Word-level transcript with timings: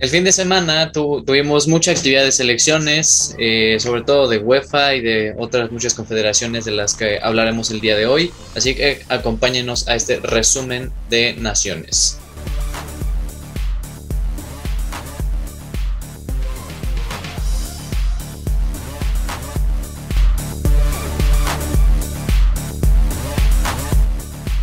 El 0.00 0.08
fin 0.08 0.24
de 0.24 0.32
semana 0.32 0.90
tuvimos 0.90 1.68
mucha 1.68 1.92
actividad 1.92 2.24
de 2.24 2.32
selecciones, 2.32 3.36
eh, 3.38 3.76
sobre 3.78 4.02
todo 4.02 4.28
de 4.28 4.38
UEFA 4.38 4.96
y 4.96 5.00
de 5.00 5.34
otras 5.38 5.70
muchas 5.70 5.94
confederaciones 5.94 6.64
de 6.64 6.72
las 6.72 6.94
que 6.94 7.20
hablaremos 7.22 7.70
el 7.70 7.80
día 7.80 7.96
de 7.96 8.06
hoy. 8.06 8.32
Así 8.56 8.74
que 8.74 9.02
acompáñenos 9.08 9.86
a 9.86 9.94
este 9.94 10.18
resumen 10.18 10.90
de 11.10 11.34
naciones. 11.34 12.18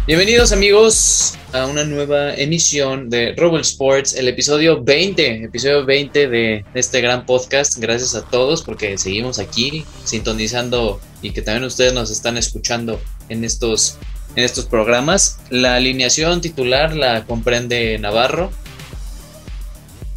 Bienvenidos 0.06 0.52
amigos 0.52 1.38
a 1.54 1.66
una 1.66 1.84
nueva 1.84 2.34
emisión 2.36 3.10
de 3.10 3.36
Robel 3.36 3.62
Sports, 3.62 4.16
el 4.16 4.28
episodio 4.28 4.82
20, 4.82 5.44
episodio 5.44 5.86
20 5.86 6.28
de 6.30 6.66
este 6.74 7.02
gran 7.02 7.26
podcast. 7.26 7.78
Gracias 7.78 8.16
a 8.16 8.24
todos 8.24 8.62
porque 8.64 8.98
seguimos 8.98 9.38
aquí 9.38 9.84
sintonizando 10.06 11.02
y 11.22 11.32
que 11.32 11.42
también 11.42 11.66
ustedes 11.66 11.94
nos 11.94 12.10
están 12.10 12.38
escuchando 12.38 13.00
en 13.28 13.44
estos, 13.44 13.98
en 14.36 14.46
estos 14.46 14.66
programas. 14.66 15.40
La 15.50 15.76
alineación 15.76 16.40
titular 16.40 16.96
la 16.96 17.26
comprende 17.26 17.98
Navarro. 18.00 18.50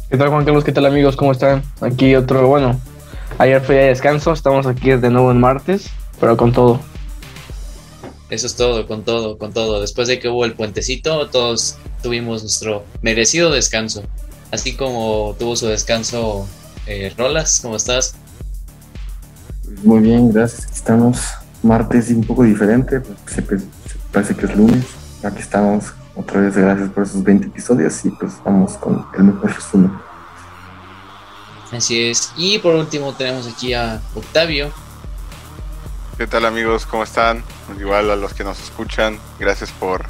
¿Qué 0.09 0.17
tal 0.17 0.29
Juan 0.29 0.45
Carlos? 0.45 0.63
¿Qué 0.63 0.71
tal 0.71 0.85
amigos? 0.85 1.17
¿Cómo 1.17 1.33
están? 1.33 1.63
Aquí 1.81 2.15
otro, 2.15 2.47
bueno, 2.47 2.79
ayer 3.39 3.61
fue 3.61 3.75
de 3.75 3.87
descanso, 3.87 4.31
estamos 4.31 4.67
aquí 4.67 4.91
de 4.91 5.09
nuevo 5.09 5.31
en 5.31 5.41
martes, 5.41 5.89
pero 6.19 6.37
con 6.37 6.53
todo. 6.53 6.79
Eso 8.29 8.47
es 8.47 8.55
todo, 8.55 8.87
con 8.87 9.03
todo, 9.03 9.37
con 9.37 9.53
todo. 9.53 9.81
Después 9.81 10.07
de 10.07 10.19
que 10.19 10.29
hubo 10.29 10.45
el 10.45 10.53
puentecito, 10.53 11.29
todos 11.29 11.77
tuvimos 12.01 12.41
nuestro 12.41 12.83
merecido 13.01 13.51
descanso. 13.51 14.03
Así 14.51 14.75
como 14.75 15.35
tuvo 15.37 15.55
su 15.55 15.67
descanso 15.67 16.47
eh, 16.87 17.13
Rolas, 17.17 17.59
¿cómo 17.61 17.75
estás? 17.75 18.15
Muy 19.83 20.01
bien, 20.01 20.31
gracias. 20.31 20.65
Aquí 20.65 20.75
estamos 20.75 21.19
martes 21.61 22.09
y 22.09 22.13
un 22.13 22.23
poco 22.23 22.43
diferente, 22.43 23.01
se, 23.27 23.43
parece 24.11 24.35
que 24.35 24.45
es 24.45 24.55
lunes. 24.55 24.85
Aquí 25.23 25.41
estamos 25.41 25.93
otra 26.15 26.41
vez, 26.41 26.55
gracias 26.55 26.89
por 26.89 27.03
esos 27.03 27.23
20 27.23 27.47
episodios 27.47 28.05
y 28.05 28.09
pues 28.11 28.33
vamos 28.43 28.73
con 28.73 29.05
el 29.17 29.23
mejor 29.23 29.53
resumen. 29.53 29.91
Así 31.71 32.09
es. 32.09 32.31
Y 32.37 32.57
por 32.59 32.75
último 32.75 33.13
tenemos 33.13 33.47
aquí 33.47 33.73
a 33.73 34.01
Octavio, 34.13 34.71
¿Qué 36.17 36.27
tal 36.27 36.45
amigos? 36.45 36.85
¿Cómo 36.85 37.03
están? 37.03 37.43
Igual 37.79 38.11
a 38.11 38.15
los 38.15 38.33
que 38.33 38.43
nos 38.43 38.61
escuchan, 38.61 39.19
gracias 39.39 39.71
por 39.71 40.05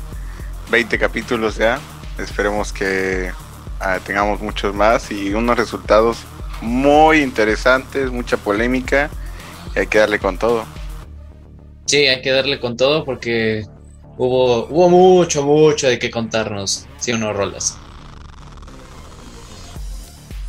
20 0.71 0.99
capítulos 0.99 1.55
ya. 1.55 1.79
Esperemos 2.17 2.71
que 2.73 3.31
ah, 3.79 3.99
tengamos 4.05 4.41
muchos 4.41 4.73
más 4.73 5.11
y 5.11 5.33
unos 5.33 5.57
resultados 5.57 6.17
muy 6.61 7.21
interesantes, 7.21 8.11
mucha 8.11 8.37
polémica 8.37 9.09
y 9.75 9.79
hay 9.79 9.87
que 9.87 9.99
darle 9.99 10.19
con 10.19 10.37
todo. 10.37 10.65
Sí, 11.85 12.07
hay 12.07 12.21
que 12.21 12.31
darle 12.31 12.59
con 12.59 12.77
todo 12.77 13.05
porque 13.05 13.65
hubo, 14.17 14.67
hubo 14.67 14.89
mucho, 14.89 15.43
mucho 15.43 15.87
de 15.87 15.99
qué 15.99 16.09
contarnos, 16.09 16.87
si 16.97 17.11
uno 17.13 17.33
rolas. 17.33 17.77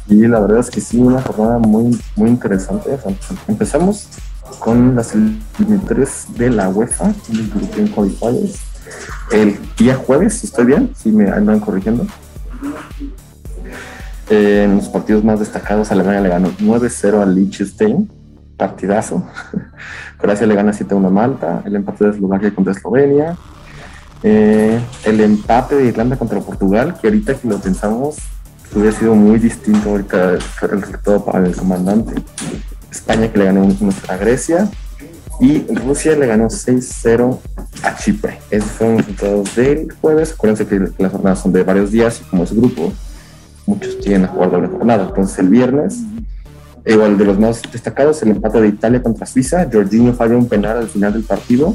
Y 0.08 0.27
la 0.27 0.40
verdad 0.40 0.60
es 0.60 0.70
que 0.70 0.80
sí, 0.80 0.98
una 0.98 1.20
jornada 1.20 1.58
muy, 1.58 1.98
muy 2.14 2.30
interesante. 2.30 2.96
Empezamos 3.48 4.08
con 4.58 4.94
las 4.94 5.14
eliminatorias 5.14 6.27
de 6.36 6.50
la 6.50 6.69
UEFA, 6.69 7.12
el 7.77 7.91
Qualifiers, 7.91 8.61
el 9.33 9.58
día 9.77 9.97
jueves, 9.97 10.34
si 10.34 10.47
estoy 10.47 10.66
bien, 10.66 10.92
si 10.97 11.11
me 11.11 11.30
andan 11.30 11.61
corrigiendo. 11.61 12.06
en 14.28 14.77
los 14.77 14.89
partidos 14.89 15.22
más 15.24 15.39
destacados, 15.39 15.92
Alemania 15.92 16.20
le 16.20 16.28
ganó 16.28 16.50
9-0 16.58 17.22
al 17.22 17.34
Liechtenstein, 17.34 18.11
partidazo. 18.56 19.24
Croacia 20.19 20.47
le 20.47 20.55
gana 20.55 20.72
7-1 20.72 21.06
a 21.06 21.11
Malta, 21.11 21.62
el 21.64 21.77
empate 21.77 22.05
de 22.05 22.11
Eslovaquia 22.11 22.55
contra 22.55 22.73
Eslovenia, 22.73 23.36
eh, 24.23 24.80
el 25.05 25.20
empate 25.20 25.77
de 25.77 25.86
Irlanda 25.86 26.17
contra 26.17 26.40
Portugal, 26.40 26.96
que 27.01 27.08
ahorita 27.08 27.34
que 27.34 27.48
lo 27.48 27.58
pensamos, 27.58 28.17
hubiera 28.74 28.96
sido 28.96 29.14
muy 29.14 29.39
distinto 29.39 29.90
ahorita 29.90 30.33
el 30.33 30.80
resultado 30.80 31.24
para 31.24 31.46
el 31.46 31.55
comandante. 31.55 32.14
España 32.96 33.30
que 33.30 33.39
le 33.39 33.45
ganó 33.46 33.64
1 33.64 33.92
a 34.08 34.17
Grecia 34.17 34.70
y 35.40 35.67
Rusia 35.74 36.17
le 36.17 36.27
ganó 36.27 36.48
6-0 36.48 37.39
a 37.83 37.96
Chipre. 37.96 38.39
Esos 38.51 38.70
fueron 38.70 38.96
los 38.96 39.07
resultados 39.07 39.57
del 39.57 39.92
jueves. 40.01 40.33
Acuérdense 40.33 40.67
que 40.67 40.92
las 40.98 41.12
jornadas 41.12 41.40
son 41.40 41.52
de 41.52 41.62
varios 41.62 41.90
días 41.90 42.20
y 42.20 42.24
como 42.24 42.45
es 42.45 42.52
grupo, 42.55 42.92
muchos 43.67 44.01
tienen 44.01 44.24
a 44.24 44.29
jugar 44.29 44.51
doble 44.51 44.68
jornada. 44.68 45.07
Entonces 45.08 45.39
el 45.39 45.48
viernes, 45.48 45.98
igual 46.86 47.18
de 47.18 47.24
los 47.24 47.39
más 47.39 47.61
destacados, 47.70 48.23
el 48.23 48.30
empate 48.30 48.61
de 48.61 48.68
Italia 48.68 49.02
contra 49.02 49.27
Suiza. 49.27 49.68
Jorginho 49.70 50.14
falló 50.14 50.39
un 50.39 50.48
penal 50.48 50.78
al 50.78 50.89
final 50.89 51.13
del 51.13 51.24
partido. 51.24 51.74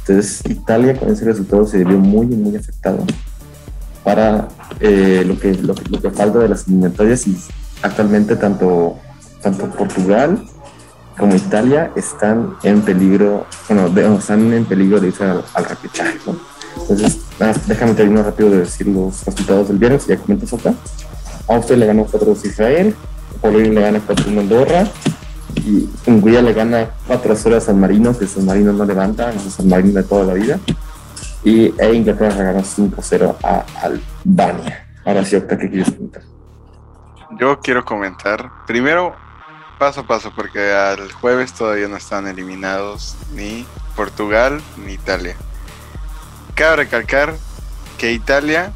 Entonces 0.00 0.40
Italia 0.48 0.96
con 0.96 1.10
ese 1.10 1.26
resultado 1.26 1.66
se 1.66 1.84
vio 1.84 1.98
muy, 1.98 2.26
muy 2.26 2.56
afectado 2.56 3.04
para 4.02 4.48
eh, 4.80 5.24
lo, 5.26 5.38
que, 5.38 5.54
lo, 5.54 5.74
lo 5.90 6.00
que 6.00 6.10
falta 6.10 6.38
de 6.38 6.48
las 6.48 6.66
eliminatorias 6.66 7.26
y 7.26 7.36
actualmente 7.82 8.36
tanto 8.36 8.98
tanto 9.44 9.68
Portugal 9.70 10.42
como 11.18 11.34
Italia 11.34 11.92
están 11.94 12.56
en 12.62 12.82
peligro, 12.82 13.46
bueno, 13.68 14.18
están 14.18 14.52
en 14.52 14.64
peligro 14.64 15.00
de 15.00 15.08
irse 15.08 15.24
al, 15.24 15.64
repechaje, 15.64 16.18
Entonces, 16.76 17.20
déjame 17.66 17.94
terminar 17.94 18.24
rápido 18.26 18.50
de 18.50 18.58
decir 18.60 18.88
los 18.88 19.24
resultados 19.24 19.68
del 19.68 19.78
viernes, 19.78 20.06
ya 20.06 20.16
comentas 20.16 20.52
acá. 20.52 20.74
Austria 21.48 21.76
le 21.76 21.86
ganó 21.86 22.06
4-2 22.06 22.44
a 22.44 22.48
Israel, 22.48 22.94
Polonia 23.40 23.72
le 23.72 23.80
gana 23.80 24.00
4-1 24.06 24.36
a 24.36 24.40
Andorra, 24.40 24.88
y 25.56 25.88
Hungría 26.06 26.42
le 26.42 26.52
gana 26.52 26.88
4-0 27.08 27.56
a 27.56 27.60
San 27.60 27.78
Marino, 27.78 28.16
que 28.18 28.26
San 28.26 28.44
Marino 28.44 28.72
no 28.72 28.84
levanta, 28.84 29.32
es 29.32 29.42
San 29.42 29.68
Marino 29.68 29.94
de 29.94 30.02
toda 30.02 30.24
la 30.24 30.34
vida. 30.34 30.58
Y 31.44 31.74
e 31.78 31.94
Inglaterra 31.94 32.34
le 32.34 32.42
ganó 32.42 32.60
5-0 32.60 33.36
a 33.42 33.64
Albania. 33.82 34.86
Ahora 35.04 35.24
sí, 35.24 35.36
Octa, 35.36 35.58
¿qué 35.58 35.68
quieres 35.68 35.92
comentar? 35.92 36.22
Yo 37.38 37.60
quiero 37.60 37.84
comentar, 37.84 38.50
primero, 38.66 39.14
paso 39.78 40.00
a 40.00 40.06
paso, 40.06 40.32
porque 40.34 40.72
al 40.72 41.12
jueves 41.12 41.52
todavía 41.52 41.88
no 41.88 41.96
están 41.96 42.26
eliminados 42.26 43.16
ni 43.34 43.66
Portugal 43.96 44.60
ni 44.76 44.92
Italia. 44.92 45.36
Cabe 46.54 46.76
recalcar 46.76 47.34
que 47.98 48.12
Italia 48.12 48.72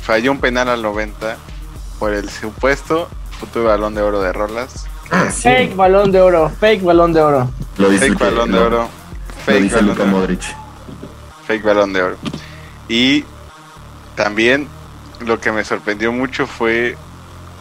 falló 0.00 0.32
un 0.32 0.40
penal 0.40 0.68
al 0.68 0.82
90 0.82 1.36
por 1.98 2.12
el 2.12 2.28
supuesto 2.28 3.08
futuro 3.42 3.66
balón 3.66 3.94
de 3.94 4.02
oro 4.02 4.22
de 4.22 4.32
Rolas. 4.32 4.86
Ah, 5.10 5.24
fake 5.30 5.74
balón 5.74 6.12
de 6.12 6.20
oro, 6.20 6.48
fake 6.48 6.82
balón 6.82 7.12
de 7.12 7.20
oro. 7.20 7.50
Lo 7.76 7.90
fake 7.90 8.18
balón 8.18 8.52
de 8.52 8.58
oro. 8.58 8.88
Fake 9.44 9.72
balón 9.72 9.96
de 9.96 10.04
Modric. 10.04 10.42
Fake 11.46 11.64
balón 11.64 11.92
de 11.92 12.02
oro. 12.02 12.16
Y 12.88 13.24
también 14.14 14.68
lo 15.20 15.40
que 15.40 15.50
me 15.50 15.64
sorprendió 15.64 16.12
mucho 16.12 16.46
fue 16.46 16.96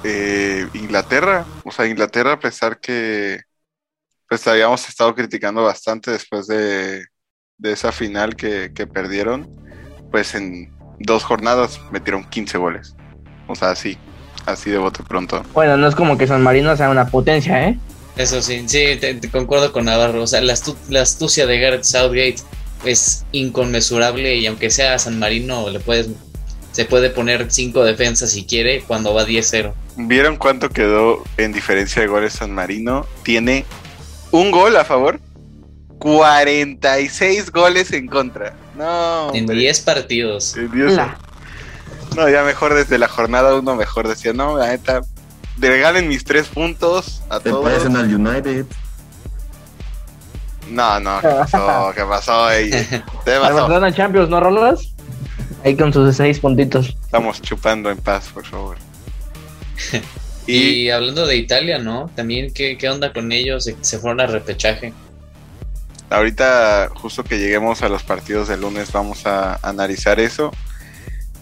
eh, 0.03 0.67
Inglaterra. 0.73 1.45
O 1.63 1.71
sea, 1.71 1.87
Inglaterra, 1.87 2.33
a 2.33 2.39
pesar 2.39 2.79
que 2.79 3.41
pues 4.27 4.47
habíamos 4.47 4.87
estado 4.87 5.13
criticando 5.13 5.63
bastante 5.63 6.11
después 6.11 6.47
de, 6.47 7.03
esa 7.61 7.91
final 7.91 8.35
que, 8.37 8.69
perdieron, 8.91 9.49
pues 10.09 10.35
en 10.35 10.73
dos 10.99 11.25
jornadas 11.25 11.81
metieron 11.91 12.23
15 12.29 12.57
goles. 12.57 12.95
O 13.47 13.55
sea, 13.55 13.71
así, 13.71 13.97
así 14.45 14.69
de 14.69 14.77
bote 14.77 15.03
pronto. 15.03 15.43
Bueno, 15.53 15.75
no 15.75 15.85
es 15.85 15.95
como 15.95 16.17
que 16.17 16.27
San 16.27 16.41
Marino 16.41 16.77
sea 16.77 16.89
una 16.89 17.07
potencia, 17.07 17.67
¿eh? 17.67 17.77
Eso 18.15 18.41
sí, 18.41 18.63
sí, 18.67 18.97
te, 19.01 19.19
concuerdo 19.29 19.73
con 19.73 19.83
Navarro. 19.83 20.23
O 20.23 20.27
sea, 20.27 20.39
la, 20.39 20.53
astucia 20.53 21.45
de 21.45 21.59
Gareth 21.59 21.83
Southgate 21.83 22.37
es 22.85 23.25
inconmensurable 23.33 24.35
y 24.37 24.47
aunque 24.47 24.69
sea 24.69 24.97
San 24.97 25.19
Marino, 25.19 25.69
le 25.69 25.81
puedes 25.81 26.09
se 26.71 26.85
puede 26.85 27.09
poner 27.09 27.47
cinco 27.51 27.83
defensas 27.83 28.31
si 28.31 28.45
quiere 28.45 28.81
cuando 28.81 29.13
va 29.13 29.25
10-0. 29.27 29.73
¿Vieron 29.97 30.37
cuánto 30.37 30.69
quedó 30.69 31.23
en 31.37 31.51
diferencia 31.51 32.01
de 32.01 32.07
goles 32.07 32.33
San 32.33 32.51
Marino? 32.53 33.05
Tiene 33.23 33.65
un 34.31 34.51
gol 34.51 34.75
a 34.77 34.85
favor, 34.85 35.19
46 35.99 37.51
goles 37.51 37.91
en 37.91 38.07
contra. 38.07 38.53
No. 38.75 39.33
En 39.33 39.45
10 39.45 39.81
partidos. 39.81 40.55
No, 42.15 42.27
ya 42.29 42.43
mejor 42.43 42.73
desde 42.73 42.97
la 42.97 43.07
jornada 43.07 43.55
uno 43.55 43.75
mejor 43.75 44.07
decía, 44.07 44.33
no, 44.33 44.57
la 44.57 44.69
neta, 44.69 45.01
regalen 45.59 46.07
mis 46.07 46.23
tres 46.23 46.47
puntos 46.47 47.21
a 47.29 47.39
¿Te 47.39 47.49
todos. 47.49 47.63
parecen 47.63 47.95
al 47.95 48.13
United? 48.13 48.65
No, 50.69 50.99
no, 50.99 51.19
¿qué 51.21 51.27
pasó? 51.27 51.91
¿Qué 51.95 52.03
pasó? 52.03 52.47
¿Qué 53.25 53.39
pasó? 53.39 53.91
Champions, 53.91 54.29
¿no, 54.29 54.39
Rolas? 54.39 54.93
Ahí 55.63 55.75
con 55.75 55.93
sus 55.93 56.15
seis 56.15 56.39
puntitos. 56.39 56.95
Estamos 57.01 57.41
chupando 57.41 57.91
en 57.91 57.97
paz, 57.97 58.29
por 58.33 58.45
favor. 58.45 58.77
y, 60.47 60.89
hablando 60.89 61.25
de 61.25 61.37
Italia, 61.37 61.79
¿no? 61.79 62.09
También, 62.15 62.53
¿qué, 62.53 62.77
onda 62.89 63.13
con 63.13 63.31
ellos? 63.31 63.69
Se, 63.81 63.99
fueron 63.99 64.21
a 64.21 64.27
repechaje. 64.27 64.93
Ahorita, 66.09 66.89
justo 66.93 67.23
que 67.23 67.39
lleguemos 67.39 67.81
a 67.81 67.89
los 67.89 68.03
partidos 68.03 68.47
del 68.47 68.61
lunes, 68.61 68.91
vamos 68.91 69.25
a 69.25 69.59
analizar 69.61 70.19
eso. 70.19 70.51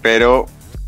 Pero, 0.02 0.46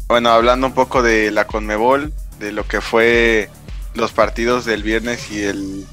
bueno, 0.08 0.30
hablando 0.30 0.68
un 0.68 0.74
poco 0.74 1.02
de 1.02 1.32
la 1.32 1.46
Conmebol, 1.48 2.14
de 2.40 2.52
lo 2.52 2.68
que 2.68 2.82
fue 2.82 3.50
los 3.94 4.12
partidos 4.12 4.66
del 4.66 4.84
viernes 4.84 5.32
y 5.32 5.44
el 5.44 5.86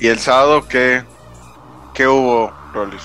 y 0.00 0.06
el 0.06 0.18
sábado 0.18 0.68
que 0.68 1.02
qué 1.94 2.06
hubo, 2.06 2.52
Rolis. 2.72 3.02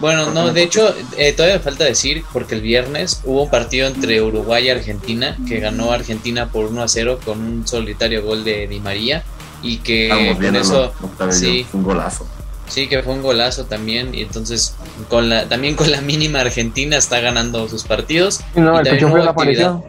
Bueno, 0.00 0.30
no, 0.30 0.52
de 0.52 0.62
hecho, 0.62 0.94
eh, 1.16 1.32
todavía 1.32 1.60
falta 1.60 1.84
decir, 1.84 2.24
porque 2.32 2.54
el 2.56 2.62
viernes 2.62 3.20
hubo 3.24 3.44
un 3.44 3.50
partido 3.50 3.86
entre 3.86 4.20
Uruguay 4.20 4.66
y 4.66 4.70
Argentina, 4.70 5.36
que 5.46 5.60
ganó 5.60 5.92
Argentina 5.92 6.50
por 6.50 6.66
1 6.66 6.82
a 6.82 6.88
0 6.88 7.20
con 7.24 7.40
un 7.40 7.66
solitario 7.66 8.24
gol 8.24 8.44
de 8.44 8.66
Di 8.66 8.80
María, 8.80 9.22
y 9.62 9.78
que 9.78 10.34
con 10.40 10.56
eso, 10.56 10.92
sí, 11.30 11.66
un 11.72 11.84
golazo. 11.84 12.26
Sí, 12.66 12.86
que 12.86 13.02
fue 13.02 13.14
un 13.14 13.22
golazo 13.22 13.64
también, 13.64 14.14
y 14.14 14.22
entonces 14.22 14.74
con 15.08 15.28
la, 15.28 15.48
también 15.48 15.74
con 15.74 15.90
la 15.90 16.00
mínima 16.00 16.40
Argentina 16.40 16.96
está 16.96 17.20
ganando 17.20 17.68
sus 17.68 17.84
partidos. 17.84 18.40
No, 18.54 18.80
el 18.80 19.00
fue 19.00 19.24
la 19.24 19.80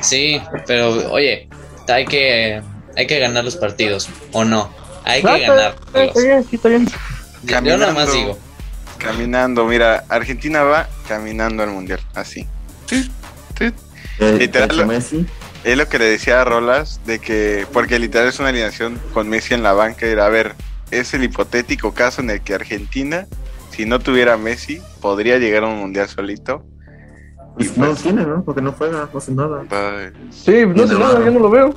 Sí, 0.00 0.40
pero 0.66 1.10
oye, 1.10 1.48
hay 1.88 2.04
que, 2.06 2.62
hay 2.96 3.06
que 3.06 3.18
ganar 3.18 3.44
los 3.44 3.56
partidos, 3.56 4.08
¿o 4.32 4.44
no? 4.44 4.70
Hay 5.04 5.22
que 5.22 5.40
ganar. 5.40 5.76
Yo 7.42 7.76
nada 7.76 7.92
más 7.92 8.12
digo. 8.12 8.38
Caminando, 9.04 9.66
mira, 9.66 10.04
Argentina 10.08 10.62
va 10.62 10.88
caminando 11.06 11.62
al 11.62 11.70
mundial, 11.70 12.00
así. 12.14 12.46
Eh, 14.18 14.36
literal, 14.38 14.86
Messi. 14.86 15.26
Es 15.64 15.76
lo 15.76 15.88
que 15.88 15.98
le 15.98 16.06
decía 16.06 16.40
a 16.40 16.44
Rolas, 16.44 17.00
de 17.06 17.18
que, 17.18 17.66
porque 17.72 17.98
literal 17.98 18.28
es 18.28 18.38
una 18.38 18.48
alineación 18.48 19.00
con 19.12 19.28
Messi 19.28 19.54
en 19.54 19.62
la 19.62 19.72
banca, 19.72 20.06
era, 20.06 20.26
a 20.26 20.28
ver, 20.28 20.54
es 20.90 21.14
el 21.14 21.24
hipotético 21.24 21.92
caso 21.92 22.20
en 22.20 22.30
el 22.30 22.40
que 22.40 22.54
Argentina, 22.54 23.26
si 23.70 23.86
no 23.86 23.98
tuviera 23.98 24.36
Messi, 24.36 24.80
podría 25.00 25.38
llegar 25.38 25.64
a 25.64 25.68
un 25.68 25.78
mundial 25.78 26.08
solito. 26.08 26.64
Pues 27.56 27.76
no 27.76 27.86
lo 27.86 27.90
pues 27.92 28.02
tiene, 28.02 28.24
¿no? 28.24 28.42
Porque 28.42 28.60
no 28.60 28.72
juega, 28.72 29.08
no 29.12 29.18
hace 29.18 29.32
nada. 29.32 29.64
Sí, 30.30 30.64
no 30.66 30.82
hace 30.82 30.94
nada, 30.94 31.24
yo 31.24 31.30
no 31.30 31.40
lo 31.40 31.50
veo. 31.50 31.74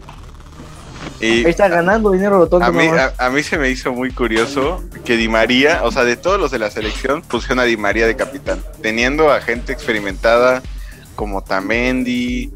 Y 1.19 1.45
Ahí 1.45 1.45
está 1.47 1.67
ganando 1.67 2.11
dinero 2.11 2.37
lo 2.37 2.47
tonto. 2.47 2.65
A 2.65 2.71
mí, 2.71 2.87
a, 3.17 3.29
mí 3.29 3.43
se 3.43 3.57
me 3.57 3.69
hizo 3.69 3.91
muy 3.91 4.11
curioso 4.11 4.83
que 5.03 5.17
Di 5.17 5.27
María, 5.27 5.81
o 5.83 5.91
sea, 5.91 6.03
de 6.03 6.15
todos 6.15 6.39
los 6.39 6.51
de 6.51 6.59
la 6.59 6.69
selección, 6.69 7.21
pusieron 7.23 7.59
a 7.59 7.63
Di 7.63 7.75
María 7.75 8.05
de 8.05 8.15
capitán, 8.15 8.63
teniendo 8.81 9.31
a 9.31 9.41
gente 9.41 9.73
experimentada 9.73 10.61
como 11.15 11.43
Tamendi, 11.43 12.51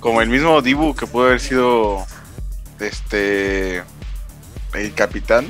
como 0.00 0.22
el 0.22 0.30
mismo 0.30 0.62
Dibu 0.62 0.94
que 0.94 1.06
pudo 1.06 1.26
haber 1.26 1.40
sido 1.40 2.06
este 2.80 3.82
el 4.72 4.94
capitán, 4.94 5.46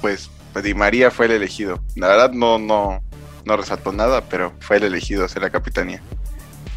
pues 0.00 0.30
Di 0.62 0.72
María 0.74 1.10
fue 1.10 1.26
el 1.26 1.32
elegido. 1.32 1.80
La 1.96 2.08
verdad 2.08 2.32
no 2.32 2.58
no 2.58 3.02
no 3.44 3.56
resaltó 3.56 3.92
nada, 3.92 4.22
pero 4.28 4.52
fue 4.60 4.76
el 4.76 4.84
elegido 4.84 5.24
a 5.24 5.28
ser 5.28 5.42
la 5.42 5.50
capitanía. 5.50 6.00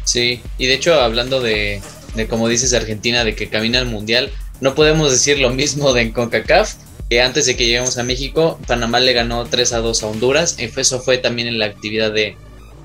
Sí, 0.04 0.42
y 0.58 0.66
de 0.66 0.74
hecho 0.74 1.00
hablando 1.00 1.40
de, 1.40 1.80
de 2.14 2.28
como 2.28 2.48
dices 2.48 2.74
Argentina, 2.74 3.24
de 3.24 3.34
que 3.34 3.48
camina 3.48 3.78
al 3.78 3.86
mundial, 3.86 4.30
no 4.60 4.74
podemos 4.74 5.10
decir 5.10 5.38
lo 5.38 5.50
mismo 5.50 5.92
de 5.92 6.12
CONCACAF, 6.12 6.74
que 7.08 7.22
antes 7.22 7.46
de 7.46 7.56
que 7.56 7.66
lleguemos 7.66 7.98
a 7.98 8.02
México, 8.02 8.58
Panamá 8.66 9.00
le 9.00 9.12
ganó 9.12 9.44
3 9.44 9.72
a 9.74 9.78
2 9.78 10.02
a 10.02 10.06
Honduras. 10.06 10.56
Eso 10.58 11.00
fue 11.00 11.18
también 11.18 11.48
en 11.48 11.58
la 11.58 11.66
actividad 11.66 12.10
de, 12.12 12.36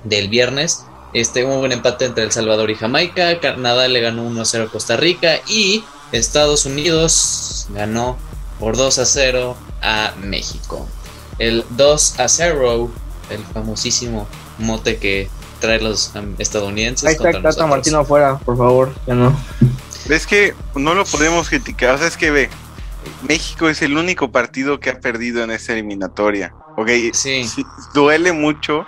del 0.04 0.28
viernes. 0.28 0.84
Este, 1.14 1.44
un 1.44 1.72
empate 1.72 2.06
entre 2.06 2.24
El 2.24 2.32
Salvador 2.32 2.70
y 2.70 2.76
Jamaica. 2.76 3.40
Canadá 3.40 3.88
le 3.88 4.02
ganó 4.02 4.24
1 4.24 4.42
a 4.42 4.46
0 4.46 4.66
a 4.68 4.72
Costa 4.72 4.96
Rica. 4.96 5.40
Y 5.48 5.84
Estados 6.12 6.66
Unidos 6.66 7.68
ganó 7.70 8.18
por 8.60 8.78
2 8.78 9.00
a 9.00 9.06
0 9.06 9.58
a 9.82 10.14
México. 10.22 10.88
El 11.40 11.64
2 11.72 12.20
a 12.20 12.28
0, 12.28 12.92
el 13.32 13.44
famosísimo 13.54 14.28
mote 14.60 14.98
que 14.98 15.30
trae 15.62 15.80
los 15.80 16.14
um, 16.16 16.36
estadounidenses. 16.38 17.08
Ahí 17.08 17.16
está 17.16 17.32
Tata 17.42 17.66
Martino 17.66 18.00
afuera, 18.00 18.38
por 18.40 18.58
favor, 18.58 18.94
ya 19.08 19.16
no. 19.16 19.34
Es 20.10 20.28
que 20.28 20.54
no 20.76 20.94
lo 20.94 21.06
podemos 21.06 21.48
criticar, 21.48 21.96
o 21.96 21.98
sea, 21.98 22.08
es 22.08 22.18
que 22.18 22.32
ve, 22.32 22.50
México 23.28 23.70
es 23.70 23.82
el 23.82 23.98
único 23.98 24.32
partido 24.32 24.82
que 24.82 24.90
ha 24.90 25.00
perdido 25.00 25.44
en 25.44 25.52
esta 25.52 25.72
eliminatoria. 25.72 26.54
Ok, 26.76 26.90
sí. 27.14 27.46
duele 27.94 28.34
mucho 28.34 28.86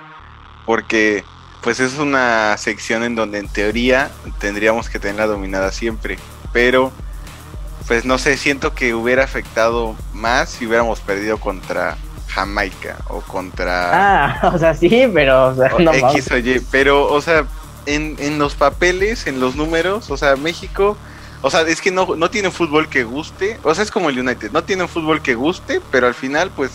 porque 0.66 1.24
pues 1.62 1.80
es 1.80 1.98
una 1.98 2.58
sección 2.58 3.04
en 3.04 3.16
donde 3.16 3.40
en 3.40 3.48
teoría 3.48 4.12
tendríamos 4.40 4.90
que 4.90 5.00
tenerla 5.00 5.28
dominada 5.28 5.72
siempre, 5.72 6.18
pero 6.52 6.92
pues 7.88 8.06
no 8.06 8.18
sé, 8.18 8.38
siento 8.38 8.74
que 8.74 8.94
hubiera 8.94 9.24
afectado 9.24 9.96
más 10.14 10.50
si 10.50 10.66
hubiéramos 10.66 11.00
perdido 11.00 11.38
contra 11.38 11.98
Jamaica 12.34 12.98
o 13.10 13.22
contra... 13.22 13.92
Ah, 13.94 14.50
o 14.54 14.58
sea, 14.58 14.74
sí, 14.74 15.08
pero... 15.14 15.48
O 15.48 15.56
sea, 15.56 15.70
no 15.78 15.94
X 15.94 16.32
o 16.32 16.38
Y, 16.38 16.60
pero, 16.72 17.12
o 17.12 17.22
sea, 17.22 17.46
en, 17.86 18.16
en 18.20 18.40
los 18.40 18.56
papeles, 18.56 19.28
en 19.28 19.40
los 19.40 19.56
números, 19.56 20.10
o 20.10 20.18
sea, 20.18 20.36
México, 20.36 20.98
o 21.42 21.50
sea, 21.50 21.62
es 21.62 21.82
que 21.82 21.92
no, 21.92 22.16
no 22.16 22.30
tiene 22.30 22.50
fútbol 22.50 22.90
que 22.90 23.04
guste, 23.04 23.60
o 23.64 23.74
sea, 23.76 23.84
es 23.84 23.92
como 23.92 24.10
el 24.10 24.20
United, 24.20 24.52
no 24.52 24.64
tienen 24.64 24.88
fútbol 24.88 25.22
que 25.22 25.36
guste, 25.36 25.80
pero 25.92 26.08
al 26.08 26.16
final, 26.16 26.52
pues, 26.56 26.72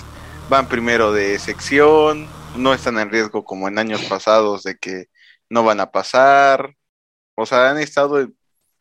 van 0.48 0.68
primero 0.68 1.12
de 1.12 1.38
sección, 1.38 2.28
no 2.56 2.72
están 2.72 2.98
en 2.98 3.10
riesgo 3.10 3.44
como 3.44 3.68
en 3.68 3.78
años 3.78 4.02
pasados 4.02 4.62
de 4.62 4.76
que 4.78 5.06
no 5.50 5.64
van 5.64 5.80
a 5.80 5.90
pasar, 5.90 6.74
o 7.34 7.46
sea, 7.46 7.70
han 7.70 7.78
estado 7.78 8.28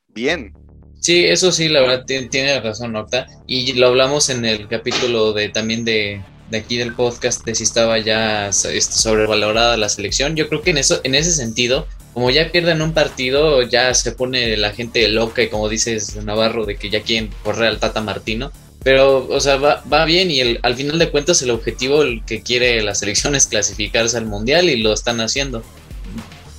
bien. 0.07 0.53
Sí, 0.99 1.25
eso 1.25 1.51
sí, 1.51 1.69
la 1.69 1.81
verdad, 1.81 2.05
tiene, 2.05 2.59
razón, 2.59 2.95
Octa, 2.95 3.27
y 3.45 3.73
lo 3.73 3.87
hablamos 3.87 4.29
en 4.29 4.45
el 4.45 4.67
capítulo 4.67 5.33
de 5.33 5.49
también 5.49 5.85
de, 5.85 6.21
de 6.49 6.57
aquí 6.57 6.77
del 6.77 6.93
podcast 6.93 7.45
de 7.45 7.55
si 7.55 7.63
estaba 7.63 7.99
ya 7.99 8.49
este, 8.49 8.79
sobrevalorada 8.79 9.77
la 9.77 9.89
selección. 9.89 10.35
Yo 10.35 10.47
creo 10.47 10.61
que 10.61 10.71
en 10.71 10.77
eso, 10.77 11.01
en 11.03 11.15
ese 11.15 11.31
sentido, 11.31 11.87
como 12.13 12.29
ya 12.29 12.51
pierden 12.51 12.81
un 12.81 12.93
partido, 12.93 13.61
ya 13.63 13.93
se 13.93 14.11
pone 14.11 14.57
la 14.57 14.71
gente 14.71 15.07
loca 15.07 15.43
y 15.43 15.49
como 15.49 15.69
dices 15.69 16.15
Navarro, 16.23 16.65
de 16.65 16.77
que 16.77 16.89
ya 16.89 17.01
quieren 17.01 17.29
correr 17.43 17.67
al 17.67 17.79
Tata 17.79 18.01
Martino. 18.01 18.51
Pero, 18.83 19.27
o 19.27 19.39
sea, 19.39 19.57
va, 19.57 19.83
va 19.91 20.05
bien 20.05 20.31
y 20.31 20.39
el, 20.39 20.59
al 20.63 20.75
final 20.75 20.97
de 20.97 21.09
cuentas 21.09 21.41
el 21.41 21.51
objetivo 21.51 22.03
el 22.03 22.23
que 22.25 22.41
quiere 22.41 22.81
la 22.81 22.95
selección 22.95 23.35
es 23.35 23.47
clasificarse 23.47 24.17
al 24.17 24.25
Mundial 24.25 24.69
y 24.69 24.77
lo 24.77 24.93
están 24.93 25.19
haciendo. 25.19 25.63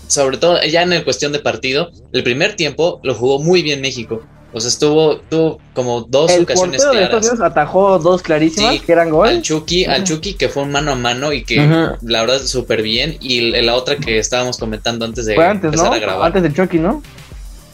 Sobre 0.09 0.39
todo, 0.39 0.63
ya 0.65 0.83
en 0.83 0.93
el 0.93 1.05
cuestión 1.05 1.33
de 1.33 1.39
partido, 1.39 1.91
el 2.13 2.23
primer 2.23 2.57
tiempo 2.57 3.01
lo 3.03 3.15
jugó 3.15 3.39
muy 3.39 3.63
bien 3.63 3.81
México. 3.81 4.23
O 4.53 4.61
sea, 4.61 4.69
estuvo, 4.69 5.19
tuvo 5.29 5.61
como 5.75 6.01
dos 6.03 6.31
el 6.33 6.45
ocasiones 6.45 6.83
claras. 6.83 7.39
De 7.39 7.45
atajó 7.45 7.99
dos 7.99 8.23
clarísimas 8.23 8.81
que 8.81 8.93
eran 8.93 9.11
gol. 9.11 9.29
Al 9.29 9.43
Chucky, 9.43 9.85
al 9.85 10.05
Chucky 10.05 10.35
que 10.35 10.49
fue 10.49 10.63
un 10.63 10.73
mano 10.73 10.93
a 10.93 10.95
mano 10.95 11.33
y 11.33 11.45
que 11.45 11.59
la 12.03 12.21
verdad 12.23 12.41
súper 12.43 12.83
bien. 12.83 13.17
Y 13.21 13.51
la 13.63 13.75
otra 13.75 13.97
que 13.97 14.19
estábamos 14.19 14.57
comentando 14.57 15.05
antes 15.05 15.27
de 15.27 15.35
empezar 15.35 15.93
a 15.93 15.99
grabar. 15.99 16.27
Antes 16.27 16.43
del 16.43 16.55
Chucky, 16.55 16.79
¿no? 16.79 17.03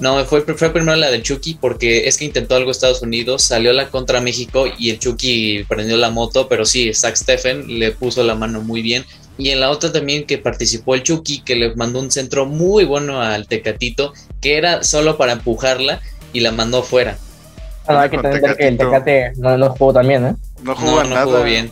No, 0.01 0.25
fue, 0.25 0.43
fue 0.43 0.71
primero 0.71 0.97
la 0.97 1.11
del 1.11 1.23
Chucky 1.23 1.57
porque 1.61 2.09
es 2.09 2.19
que 2.19 2.25
intentó 2.25 2.57
algo 2.57 2.73
Estados 2.73 3.01
Unidos, 3.03 3.43
salió 3.43 3.73
la 3.73 3.91
contra 3.91 4.21
México 4.21 4.67
y 4.77 4.91
el 4.91 4.99
Chucky 4.99 5.65
prendió 5.69 5.97
la 5.97 6.11
moto, 6.11 6.49
pero 6.49 6.65
sí, 6.65 6.93
Zach 6.93 7.15
Steffen 7.15 7.79
le 7.79 7.93
puso 7.93 8.25
la 8.25 8.35
mano 8.35 8.61
muy 8.61 8.83
bien. 8.83 9.05
Y 9.39 9.51
en 9.51 9.61
la 9.61 9.71
otra 9.71 9.93
también 9.93 10.25
que 10.25 10.39
participó 10.39 10.95
el 10.95 11.05
Chucky, 11.05 11.43
que 11.43 11.55
le 11.55 11.75
mandó 11.77 12.01
un 12.01 12.11
centro 12.11 12.47
muy 12.47 12.85
bueno 12.85 13.21
al 13.21 13.47
Tecatito, 13.47 14.13
que 14.41 14.57
era 14.57 14.83
solo 14.83 15.17
para 15.17 15.33
empujarla 15.33 16.01
y 16.35 16.41
la 16.41 16.53
mandó 16.53 16.83
fuera. 16.83 17.17
Ah, 17.87 18.03
hay 18.03 18.11
que 18.11 18.17
entender 18.17 18.57
que 18.57 18.69
el 18.69 18.79
Tecate 18.79 19.33
no, 19.37 19.57
no 19.57 19.71
jugó 19.71 19.93
también, 19.93 20.27
¿eh? 20.27 20.35
No 20.63 20.75
jugó, 20.75 21.05
no, 21.05 21.15
no 21.15 21.25
jugó 21.25 21.43
bien. 21.43 21.71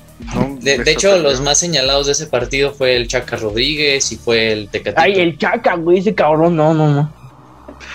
de, 0.60 0.82
hecho, 0.90 1.18
los 1.18 1.40
más 1.40 1.58
señalados 1.58 2.06
de 2.06 2.12
ese 2.12 2.26
partido 2.26 2.72
fue 2.72 2.96
el 2.96 3.08
Chaca 3.08 3.36
Rodríguez 3.36 4.12
y 4.12 4.16
fue 4.16 4.52
el 4.52 4.68
Tecate. 4.68 5.00
Ay, 5.00 5.14
el 5.20 5.38
Chaca, 5.38 5.74
güey, 5.76 5.98
ese 5.98 6.14
cabrón, 6.14 6.56
no, 6.56 6.72
no, 6.72 6.88
no. 6.88 7.12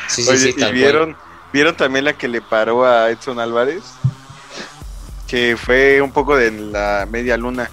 Sí, 0.08 0.24
sí, 0.24 0.38
sí, 0.38 0.56
¿y 0.58 0.72
vieron, 0.72 1.16
vieron 1.54 1.76
también 1.76 2.06
la 2.06 2.14
que 2.14 2.28
le 2.28 2.42
paró 2.42 2.86
a 2.86 3.10
Edson 3.10 3.40
Álvarez? 3.40 3.84
Que 5.28 5.56
fue 5.56 6.02
un 6.02 6.12
poco 6.12 6.36
de 6.36 6.52
la 6.52 7.08
media 7.10 7.38
luna. 7.38 7.70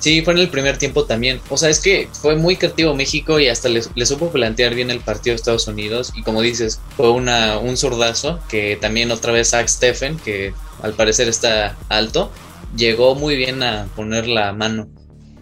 Sí, 0.00 0.22
fue 0.22 0.32
en 0.32 0.40
el 0.40 0.48
primer 0.48 0.78
tiempo 0.78 1.04
también. 1.04 1.40
O 1.50 1.58
sea, 1.58 1.68
es 1.68 1.78
que 1.78 2.08
fue 2.10 2.34
muy 2.34 2.56
creativo 2.56 2.94
México 2.94 3.38
y 3.38 3.48
hasta 3.48 3.68
le, 3.68 3.82
supo 4.06 4.30
plantear 4.30 4.74
bien 4.74 4.90
el 4.90 5.00
partido 5.00 5.34
de 5.34 5.36
Estados 5.36 5.68
Unidos. 5.68 6.12
Y 6.16 6.22
como 6.22 6.40
dices, 6.40 6.80
fue 6.96 7.10
una, 7.10 7.58
un 7.58 7.76
zurdazo 7.76 8.40
que 8.48 8.78
también 8.80 9.10
otra 9.10 9.32
vez 9.32 9.50
Zach 9.50 9.68
Steffen, 9.68 10.16
que 10.18 10.54
al 10.82 10.94
parecer 10.94 11.28
está 11.28 11.76
alto, 11.90 12.32
llegó 12.74 13.14
muy 13.14 13.36
bien 13.36 13.62
a 13.62 13.88
poner 13.94 14.26
la 14.26 14.54
mano. 14.54 14.88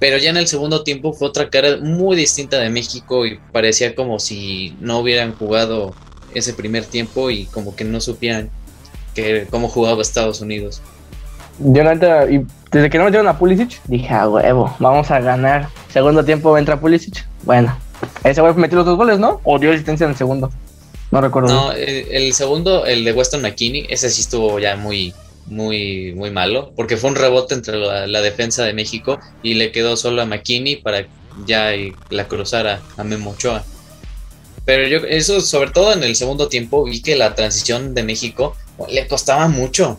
Pero 0.01 0.19
ya 0.19 0.31
en 0.31 0.37
el 0.37 0.49
segundo 0.49 0.83
tiempo 0.83 1.13
fue 1.13 1.29
otra 1.29 1.51
cara 1.51 1.77
muy 1.77 2.17
distinta 2.17 2.59
de 2.59 2.69
México 2.69 3.27
y 3.27 3.39
parecía 3.53 3.95
como 3.95 4.19
si 4.19 4.77
no 4.81 4.99
hubieran 4.99 5.35
jugado 5.37 5.95
ese 6.35 6.53
primer 6.53 6.85
tiempo 6.85 7.31
y 7.31 7.47
como 7.47 7.77
que 7.77 7.85
no 7.85 8.01
supieran 8.01 8.51
que, 9.15 9.47
cómo 9.51 9.69
jugaba 9.69 10.03
Estados 10.03 10.41
Unidos. 10.41 10.83
Yo 11.61 11.83
y 12.31 12.47
desde 12.71 12.91
que 12.91 12.99
no 12.99 13.05
metieron 13.05 13.29
a 13.29 13.39
Pulisic, 13.39 13.81
dije, 13.85 14.13
a 14.13 14.29
huevo, 14.29 14.75
vamos 14.79 15.11
a 15.11 15.21
ganar. 15.21 15.69
Segundo 15.89 16.25
tiempo 16.25 16.57
entra 16.59 16.79
Pulisic. 16.79 17.27
Bueno, 17.45 17.77
ese 18.25 18.41
güey 18.41 18.55
metió 18.55 18.77
los 18.79 18.87
dos 18.87 18.97
goles, 18.97 19.19
¿no? 19.19 19.41
O 19.45 19.59
dio 19.59 19.73
asistencia 19.73 20.05
en 20.05 20.11
el 20.11 20.17
segundo. 20.17 20.51
No 21.11 21.21
recuerdo. 21.21 21.49
No, 21.49 21.73
el, 21.73 22.33
segundo, 22.35 22.85
el 22.85 23.05
de 23.05 23.13
Weston 23.13 23.41
McKinney, 23.41 23.87
ese 23.89 24.11
sí 24.11 24.21
estuvo 24.21 24.59
ya 24.59 24.77
muy, 24.77 25.15
muy, 25.47 26.13
muy 26.15 26.31
malo, 26.31 26.73
porque 26.77 26.97
fue 26.97 27.11
un 27.11 27.17
rebote 27.17 27.55
entre 27.55 27.79
la, 27.79 28.21
defensa 28.21 28.65
de 28.65 28.75
México 28.75 29.19
y 29.43 29.55
le 29.55 29.73
quedó 29.73 29.97
solo 29.97 30.21
a 30.21 30.27
McKinney 30.27 30.77
para 30.77 31.07
ya 31.47 31.71
la 32.11 32.29
cruzara 32.29 32.81
a 32.97 33.05
Memo 33.05 33.31
Ochoa. 33.31 33.65
Pero 34.67 34.87
yo, 34.87 34.99
eso, 35.09 35.41
sobre 35.41 35.71
todo 35.71 35.95
en 35.95 36.03
el 36.03 36.15
segundo 36.15 36.49
tiempo, 36.49 36.85
vi 36.85 37.01
que 37.01 37.17
la 37.17 37.35
transición 37.35 37.95
de 37.95 38.03
México 38.03 38.55
le 38.91 39.07
costaba 39.09 39.49
mucho. 39.49 39.99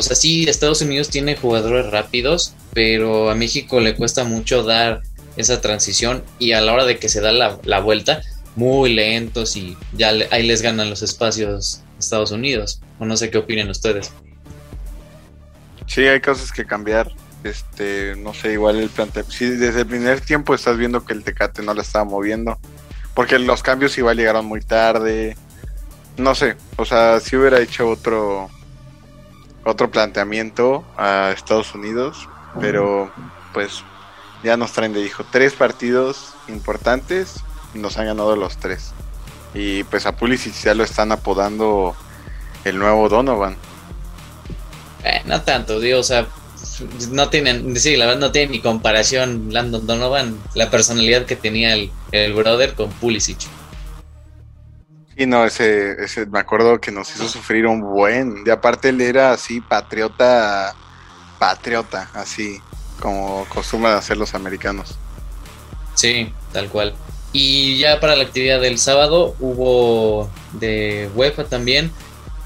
O 0.00 0.02
sea, 0.02 0.16
sí, 0.16 0.46
Estados 0.48 0.80
Unidos 0.80 1.10
tiene 1.10 1.36
jugadores 1.36 1.90
rápidos, 1.90 2.54
pero 2.72 3.28
a 3.28 3.34
México 3.34 3.80
le 3.80 3.94
cuesta 3.94 4.24
mucho 4.24 4.62
dar 4.62 5.02
esa 5.36 5.60
transición 5.60 6.24
y 6.38 6.52
a 6.52 6.62
la 6.62 6.72
hora 6.72 6.86
de 6.86 6.98
que 6.98 7.10
se 7.10 7.20
da 7.20 7.32
la, 7.32 7.80
vuelta, 7.80 8.22
muy 8.56 8.94
lentos 8.94 9.56
y 9.56 9.76
ya 9.92 10.12
ahí 10.30 10.46
les 10.46 10.62
ganan 10.62 10.88
los 10.88 11.02
espacios 11.02 11.82
Estados 11.98 12.30
Unidos. 12.30 12.80
O 12.98 13.04
no 13.04 13.14
sé 13.18 13.30
qué 13.30 13.36
opinan 13.36 13.68
ustedes. 13.68 14.10
Sí, 15.86 16.06
hay 16.06 16.22
cosas 16.22 16.50
que 16.50 16.64
cambiar. 16.64 17.12
Este, 17.44 18.16
no 18.16 18.32
sé, 18.32 18.54
igual 18.54 18.78
el 18.78 18.88
plantel. 18.88 19.26
Si 19.28 19.44
desde 19.44 19.80
el 19.80 19.86
primer 19.86 20.22
tiempo 20.22 20.54
estás 20.54 20.78
viendo 20.78 21.04
que 21.04 21.12
el 21.12 21.24
Tecate 21.24 21.60
no 21.60 21.74
la 21.74 21.82
estaba 21.82 22.06
moviendo. 22.06 22.58
Porque 23.12 23.38
los 23.38 23.62
cambios 23.62 23.98
igual 23.98 24.16
llegaron 24.16 24.46
muy 24.46 24.62
tarde. 24.62 25.36
No 26.16 26.34
sé, 26.34 26.56
o 26.76 26.86
sea, 26.86 27.20
si 27.20 27.36
hubiera 27.36 27.60
hecho 27.60 27.86
otro 27.86 28.48
otro 29.70 29.90
planteamiento 29.90 30.84
a 30.96 31.32
Estados 31.32 31.74
Unidos, 31.74 32.28
pero 32.60 33.10
pues 33.52 33.82
ya 34.42 34.56
nos 34.56 34.72
traen 34.72 34.92
de 34.92 35.00
hijo 35.00 35.24
tres 35.30 35.52
partidos 35.54 36.34
importantes 36.48 37.42
nos 37.74 37.96
han 37.98 38.06
ganado 38.06 38.36
los 38.36 38.56
tres. 38.56 38.92
Y 39.54 39.84
pues 39.84 40.06
a 40.06 40.16
Pulisic 40.16 40.54
ya 40.54 40.74
lo 40.74 40.84
están 40.84 41.12
apodando 41.12 41.94
el 42.64 42.78
nuevo 42.78 43.08
Donovan. 43.08 43.56
Eh, 45.04 45.22
no 45.24 45.40
tanto, 45.42 45.80
digo, 45.80 46.00
o 46.00 46.04
sea, 46.04 46.26
no 47.10 47.30
tienen, 47.30 47.78
sí, 47.78 47.96
la 47.96 48.06
verdad 48.06 48.20
no 48.20 48.32
tiene 48.32 48.52
ni 48.52 48.60
comparación 48.60 49.48
Landon 49.50 49.86
Donovan, 49.86 50.38
la 50.54 50.70
personalidad 50.70 51.24
que 51.24 51.36
tenía 51.36 51.74
el, 51.74 51.90
el 52.12 52.34
brother 52.34 52.74
con 52.74 52.90
Pulisic. 52.90 53.38
Y 55.20 55.26
no, 55.26 55.44
ese, 55.44 56.02
ese, 56.02 56.24
me 56.24 56.38
acuerdo 56.38 56.80
que 56.80 56.90
nos 56.90 57.14
hizo 57.14 57.28
sufrir 57.28 57.66
un 57.66 57.82
buen. 57.82 58.42
De 58.42 58.52
aparte 58.52 58.88
él 58.88 59.02
era 59.02 59.32
así, 59.32 59.60
patriota, 59.60 60.74
patriota, 61.38 62.10
así, 62.14 62.58
como 62.98 63.42
acostumbran 63.42 63.98
hacer 63.98 64.16
los 64.16 64.34
americanos. 64.34 64.96
Sí, 65.92 66.32
tal 66.54 66.70
cual. 66.70 66.94
Y 67.34 67.76
ya 67.76 68.00
para 68.00 68.16
la 68.16 68.22
actividad 68.22 68.62
del 68.62 68.78
sábado 68.78 69.36
hubo 69.40 70.30
de 70.54 71.10
UEFA 71.14 71.44
también. 71.44 71.92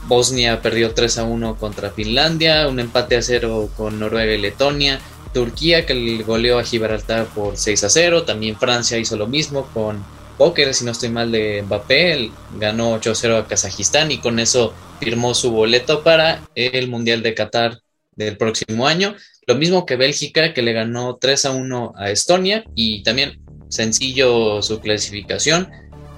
Bosnia 0.09 0.61
perdió 0.61 0.95
3 0.95 1.19
a 1.19 1.23
1 1.23 1.55
contra 1.55 1.93
Finlandia, 1.93 2.67
un 2.67 2.81
empate 2.81 3.17
a 3.17 3.23
0 3.23 3.71
con 3.77 4.01
Noruega 4.01 4.33
y 4.33 4.39
Letonia. 4.39 4.99
Turquía 5.33 5.87
que 5.87 5.95
le 5.95 6.25
goleó 6.25 6.59
a 6.59 6.65
Gibraltar 6.65 7.27
por 7.27 7.57
6 7.57 7.85
a 7.85 7.89
0. 7.89 8.25
También 8.25 8.59
Francia 8.59 8.99
hizo 8.99 9.17
lo 9.17 9.29
mismo 9.29 9.67
con 9.73 10.03
póker, 10.37 10.75
si 10.75 10.85
no 10.85 10.93
estoy 10.93 11.09
mal, 11.09 11.31
de 11.33 11.63
Mbappé. 11.63 12.31
ganó 12.59 12.99
8-0 12.99 13.39
a 13.39 13.47
Kazajistán 13.47 14.11
y 14.11 14.19
con 14.19 14.39
eso 14.39 14.75
firmó 15.01 15.35
su 15.35 15.51
boleto 15.51 16.03
para 16.03 16.43
el 16.55 16.89
Mundial 16.89 17.23
de 17.23 17.35
Qatar 17.35 17.79
del 18.17 18.37
próximo 18.37 18.87
año. 18.87 19.15
Lo 19.47 19.57
mismo 19.57 19.85
que 19.85 19.97
Bélgica, 19.97 20.55
que 20.55 20.63
le 20.63 20.73
ganó 20.73 21.17
3 21.17 21.45
a 21.47 21.51
1 21.51 21.93
a 21.97 22.11
Estonia 22.11 22.65
y 22.75 23.03
también 23.03 23.41
sencillo 23.69 24.63
su 24.63 24.81
clasificación. 24.81 25.69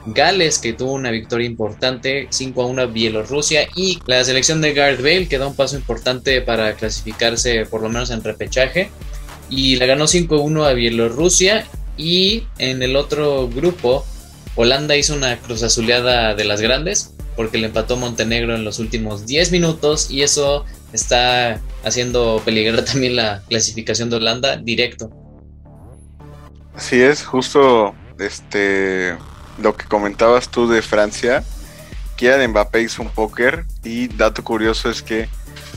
Gales, 0.07 0.61
que 0.61 0.73
tuvo 0.73 0.93
una 0.93 1.11
victoria 1.11 1.47
importante, 1.47 2.29
5 2.31 2.63
a 2.63 2.67
1 2.67 2.83
a 2.83 2.87
Bielorrusia. 2.87 3.67
Y 3.75 3.99
la 4.07 4.23
selección 4.23 4.61
de 4.61 4.73
Gareth 4.73 5.01
Bale, 5.01 5.27
que 5.27 5.39
da 5.39 5.49
un 5.49 5.57
paso 5.57 5.77
importante 5.77 6.41
para 6.43 6.75
clasificarse, 6.75 7.67
por 7.67 7.83
lo 7.83 7.89
menos 7.89 8.11
en 8.11 8.23
repechaje. 8.23 8.91
Y 9.51 9.77
le 9.77 9.87
ganó 9.87 10.07
5 10.07 10.37
a 10.37 10.41
1 10.41 10.65
a 10.65 10.73
Bielorrusia. 10.75 11.67
Y 11.97 12.45
en 12.59 12.83
el 12.83 12.97
otro 12.97 13.49
grupo, 13.49 14.05
Holanda 14.55 14.97
hizo 14.97 15.15
una 15.15 15.39
cruz 15.39 15.63
azuleada 15.63 16.35
de 16.35 16.45
las 16.45 16.61
grandes 16.61 17.15
porque 17.37 17.59
le 17.59 17.67
empató 17.67 17.97
Montenegro 17.97 18.55
en 18.55 18.65
los 18.65 18.79
últimos 18.79 19.27
10 19.27 19.53
minutos 19.53 20.11
y 20.11 20.23
eso 20.23 20.65
está 20.93 21.61
haciendo 21.85 22.41
peligrar 22.45 22.85
también 22.85 23.17
la 23.17 23.43
clasificación 23.49 24.11
de 24.11 24.17
Holanda 24.17 24.57
directo. 24.57 25.11
Así 26.75 27.01
es, 27.01 27.25
justo 27.25 27.95
este 28.19 29.17
lo 29.59 29.77
que 29.77 29.87
comentabas 29.87 30.51
tú 30.51 30.69
de 30.69 30.83
Francia, 30.83 31.43
de 32.19 32.49
Mbappé 32.49 32.83
hizo 32.83 33.03
un 33.03 33.11
póker 33.11 33.67
y 33.85 34.09
dato 34.09 34.43
curioso 34.43 34.91
es 34.91 35.03
que 35.03 35.29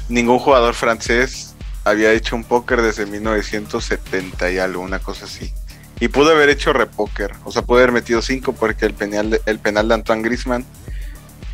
ningún 0.07 0.39
jugador 0.39 0.73
francés 0.73 1.53
había 1.83 2.13
hecho 2.13 2.35
un 2.35 2.43
póker 2.43 2.81
desde 2.81 3.05
1970 3.05 4.51
y 4.51 4.57
algo, 4.57 4.81
una 4.81 4.99
cosa 4.99 5.25
así. 5.25 5.51
Y 6.00 6.08
pudo 6.08 6.32
haber 6.32 6.50
hecho 6.50 6.72
repóker, 6.72 7.32
o 7.44 7.51
sea, 7.51 7.62
pudo 7.62 7.79
haber 7.79 7.91
metido 7.91 8.22
cinco 8.22 8.53
porque 8.53 8.86
el 8.86 8.94
penal, 8.94 9.32
de, 9.32 9.41
el 9.46 9.60
penal 9.60 9.88
de 9.89 9.96
Antoine 9.96 10.22
Grisman, 10.22 10.65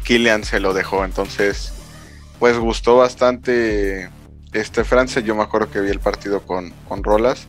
Kylian 0.03 0.43
se 0.43 0.59
lo 0.59 0.73
dejó. 0.73 1.03
Entonces, 1.03 1.73
pues 2.39 2.57
gustó 2.57 2.97
bastante 2.97 4.09
este 4.53 4.83
Francia. 4.83 5.21
Yo 5.21 5.35
me 5.35 5.43
acuerdo 5.43 5.69
que 5.69 5.81
vi 5.81 5.89
el 5.89 5.99
partido 5.99 6.41
con, 6.41 6.71
con 6.87 7.03
Rolas. 7.03 7.47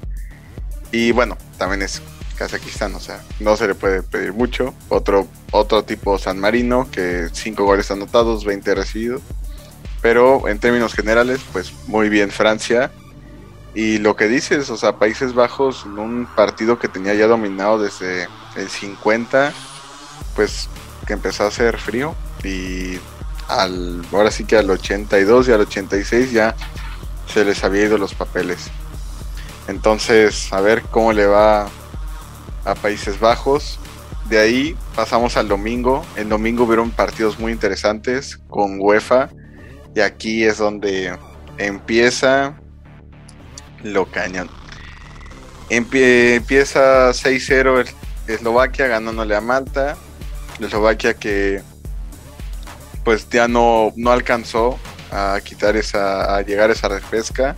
Y 0.90 1.12
bueno, 1.12 1.36
también 1.58 1.82
es 1.82 2.00
Kazajistán, 2.36 2.94
o 2.94 3.00
sea, 3.00 3.22
no 3.40 3.56
se 3.56 3.68
le 3.68 3.74
puede 3.74 4.02
pedir 4.02 4.32
mucho. 4.32 4.74
Otro, 4.88 5.28
otro 5.50 5.84
tipo 5.84 6.18
San 6.18 6.38
Marino, 6.38 6.88
que 6.90 7.28
cinco 7.32 7.64
goles 7.64 7.90
anotados, 7.90 8.44
20 8.44 8.74
recibidos. 8.74 9.22
Pero 10.00 10.48
en 10.48 10.58
términos 10.58 10.94
generales, 10.94 11.40
pues 11.52 11.72
muy 11.86 12.08
bien 12.08 12.30
Francia. 12.30 12.92
Y 13.76 13.98
lo 13.98 14.16
que 14.16 14.26
dices, 14.26 14.70
o 14.70 14.78
sea, 14.78 14.96
Países 14.96 15.34
Bajos, 15.34 15.84
un 15.84 16.26
partido 16.34 16.78
que 16.78 16.88
tenía 16.88 17.12
ya 17.12 17.26
dominado 17.26 17.78
desde 17.78 18.26
el 18.56 18.70
50, 18.70 19.52
pues 20.34 20.70
que 21.06 21.12
empezó 21.12 21.44
a 21.44 21.48
hacer 21.48 21.76
frío. 21.76 22.14
Y 22.42 22.98
al, 23.48 24.02
ahora 24.12 24.30
sí 24.30 24.46
que 24.46 24.56
al 24.56 24.70
82 24.70 25.48
y 25.48 25.52
al 25.52 25.60
86 25.60 26.32
ya 26.32 26.56
se 27.30 27.44
les 27.44 27.62
había 27.64 27.84
ido 27.84 27.98
los 27.98 28.14
papeles. 28.14 28.70
Entonces, 29.68 30.50
a 30.54 30.62
ver 30.62 30.80
cómo 30.84 31.12
le 31.12 31.26
va 31.26 31.68
a 32.64 32.74
Países 32.76 33.20
Bajos. 33.20 33.78
De 34.30 34.38
ahí 34.38 34.74
pasamos 34.94 35.36
al 35.36 35.48
domingo. 35.48 36.02
El 36.16 36.30
domingo 36.30 36.64
hubieron 36.64 36.92
partidos 36.92 37.38
muy 37.38 37.52
interesantes 37.52 38.38
con 38.48 38.80
UEFA. 38.80 39.28
Y 39.94 40.00
aquí 40.00 40.44
es 40.44 40.56
donde 40.56 41.14
empieza 41.58 42.58
lo 43.82 44.06
cañón. 44.10 44.50
empieza 45.68 47.10
6-0 47.10 47.86
Eslovaquia 48.26 48.86
ganándole 48.86 49.36
a 49.36 49.40
Malta. 49.40 49.96
Eslovaquia 50.60 51.14
que 51.14 51.62
pues 53.04 53.28
ya 53.30 53.46
no, 53.46 53.92
no 53.94 54.10
alcanzó 54.10 54.78
a 55.12 55.38
quitar 55.44 55.76
esa, 55.76 56.36
a 56.36 56.42
llegar 56.42 56.70
esa 56.70 56.88
refresca. 56.88 57.54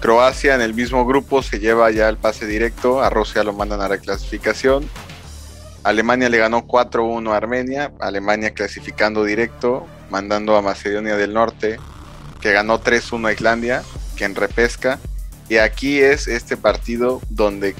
Croacia 0.00 0.54
en 0.54 0.60
el 0.60 0.74
mismo 0.74 1.06
grupo 1.06 1.42
se 1.42 1.60
lleva 1.60 1.90
ya 1.90 2.10
el 2.10 2.18
pase 2.18 2.46
directo, 2.46 3.02
a 3.02 3.08
Rusia 3.08 3.42
lo 3.42 3.54
mandan 3.54 3.80
a 3.80 3.88
la 3.88 3.96
clasificación. 3.96 4.86
Alemania 5.82 6.28
le 6.28 6.38
ganó 6.38 6.66
4-1 6.66 7.32
a 7.32 7.36
Armenia, 7.36 7.92
Alemania 8.00 8.52
clasificando 8.52 9.24
directo, 9.24 9.86
mandando 10.10 10.56
a 10.56 10.62
Macedonia 10.62 11.16
del 11.16 11.32
Norte, 11.32 11.78
que 12.40 12.52
ganó 12.52 12.82
3-1 12.82 13.28
a 13.28 13.32
Islandia, 13.32 13.82
que 14.14 14.24
en 14.24 14.34
repesca. 14.34 14.98
Y 15.48 15.58
aquí 15.58 16.00
es 16.00 16.26
este 16.26 16.56
partido 16.56 17.20
donde 17.28 17.74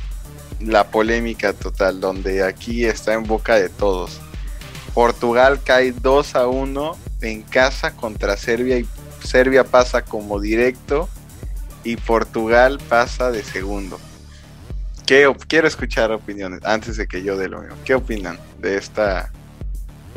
la 0.61 0.85
polémica 0.85 1.53
total, 1.53 2.01
donde 2.01 2.43
aquí 2.43 2.85
está 2.85 3.15
en 3.15 3.25
boca 3.25 3.57
de 3.57 3.69
todos. 3.69 4.21
Portugal 4.93 5.61
cae 5.65 5.93
2 5.93 6.37
a 6.37 6.47
1 6.47 6.97
en 7.23 7.43
casa 7.43 7.93
contra 7.93 8.37
Serbia 8.37 8.79
y 8.79 8.87
Serbia 9.23 9.65
pasa 9.65 10.03
como 10.03 10.41
directo 10.41 11.09
y 11.83 11.97
Portugal 11.97 12.81
pasa 12.89 13.31
de 13.31 13.43
segundo. 13.43 13.99
¿Qué, 15.07 15.31
quiero 15.49 15.69
escuchar 15.69 16.13
opiniones 16.13 16.61
antes 16.65 16.97
de 16.97 17.07
que 17.07 17.23
yo 17.23 17.37
dé 17.37 17.49
lo 17.49 17.61
mío. 17.61 17.75
¿Qué 17.85 17.95
opinan 17.95 18.39
de 18.59 18.79
esta 18.79 19.31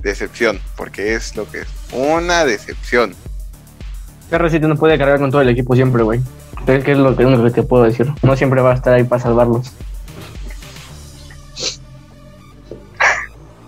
decepción? 0.01 0.61
Porque 0.77 1.13
es 1.13 1.35
lo 1.35 1.49
que 1.49 1.61
es. 1.61 1.67
Una 1.91 2.45
decepción. 2.45 3.13
CR7 4.29 4.61
no 4.61 4.75
puede 4.75 4.97
cargar 4.97 5.19
con 5.19 5.31
todo 5.31 5.41
el 5.41 5.49
equipo 5.49 5.75
siempre, 5.75 6.03
güey. 6.03 6.21
Es 6.65 6.83
que 6.83 6.91
es 6.91 6.97
lo 6.97 7.09
único 7.11 7.43
que 7.43 7.51
te 7.51 7.63
puedo 7.63 7.83
decir. 7.83 8.11
No 8.21 8.35
siempre 8.35 8.61
va 8.61 8.71
a 8.71 8.75
estar 8.75 8.93
ahí 8.93 9.03
para 9.03 9.21
salvarlos. 9.21 9.71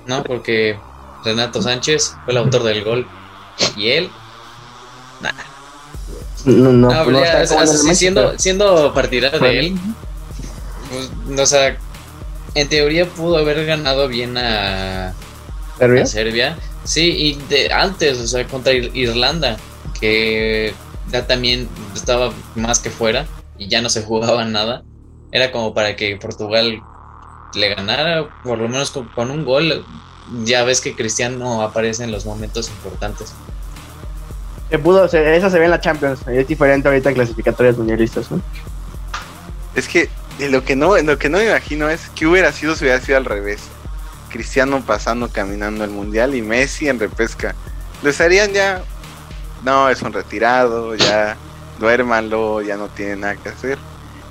No, 0.06 0.24
porque 0.24 0.78
Renato 1.24 1.62
Sánchez 1.62 2.16
fue 2.26 2.34
el 2.34 2.38
autor 2.40 2.64
del 2.64 2.84
gol. 2.84 3.08
Y 3.78 3.90
él, 3.90 4.10
nada. 5.22 5.46
No, 6.46 6.72
no, 6.72 6.90
no, 6.90 7.04
pues 7.04 7.98
siendo, 7.98 8.38
siendo 8.38 8.94
partidario 8.94 9.40
de 9.40 9.60
él, 9.60 9.80
pues, 10.90 11.40
o 11.40 11.46
sea, 11.46 11.78
en 12.56 12.68
teoría 12.70 13.06
pudo 13.06 13.38
haber 13.38 13.66
ganado 13.66 14.08
bien 14.08 14.38
a 14.38 15.14
Serbia. 15.78 16.04
A 16.04 16.06
Serbia. 16.06 16.58
Sí, 16.86 17.12
y 17.12 17.34
de, 17.50 17.72
antes, 17.72 18.18
o 18.20 18.28
sea, 18.28 18.48
contra 18.48 18.74
Irlanda, 18.74 19.58
que 20.00 20.74
ya 21.12 21.26
también 21.28 21.68
estaba 21.96 22.32
más 22.56 22.80
que 22.80 22.90
fuera 22.90 23.26
y 23.58 23.68
ya 23.68 23.82
no 23.82 23.90
se 23.90 24.04
jugaba 24.04 24.46
nada. 24.46 24.84
Era 25.32 25.52
como 25.52 25.74
para 25.74 25.96
que 25.96 26.18
Portugal 26.18 26.82
le 27.54 27.76
ganara, 27.76 28.30
por 28.44 28.58
lo 28.60 28.68
menos 28.70 28.92
con, 28.92 29.32
un 29.32 29.46
gol. 29.46 29.86
ya 30.44 30.64
ves 30.64 30.82
que 30.82 30.96
Cristiano 30.96 31.62
aparece 31.62 32.04
en 32.04 32.12
los 32.12 32.26
momentos 32.26 32.70
importantes. 32.70 33.34
Se 34.70 34.78
pudo, 34.80 35.08
se- 35.08 35.36
eso 35.36 35.50
se 35.50 35.58
ve 35.58 35.66
en 35.66 35.72
la 35.72 35.82
Champions. 35.82 36.20
Es 36.28 36.48
diferente 36.48 36.88
ahorita 36.88 37.10
en 37.10 37.16
clasificatorias 37.16 37.78
mundialistas, 37.78 38.30
¿no? 38.32 38.40
Es 39.76 39.88
que 39.88 40.10
lo 40.40 40.64
que 40.64 40.76
no, 40.76 40.96
lo 40.98 41.18
que 41.18 41.30
no 41.30 41.40
me 41.40 41.48
imagino 41.48 41.90
es 41.90 42.10
que 42.16 42.28
hubiera 42.28 42.52
sido 42.52 42.76
si 42.76 42.86
hubiera 42.86 43.02
sido 43.02 43.18
al 43.18 43.26
revés. 43.26 43.62
Cristiano 44.30 44.84
pasando 44.86 45.28
caminando 45.30 45.84
el 45.84 45.90
mundial 45.90 46.36
y 46.36 46.42
Messi 46.44 46.88
en 46.88 47.00
repesca. 47.00 47.56
Les 48.04 48.22
harían 48.22 48.54
ya. 48.54 48.84
No, 49.64 49.90
es 49.90 50.02
un 50.02 50.14
retirado, 50.14 50.96
ya 50.96 51.38
duérmanlo, 51.80 52.62
ya 52.62 52.78
no 52.78 52.88
tiene 52.88 53.16
nada 53.18 53.36
que 53.36 53.50
hacer. 53.50 53.78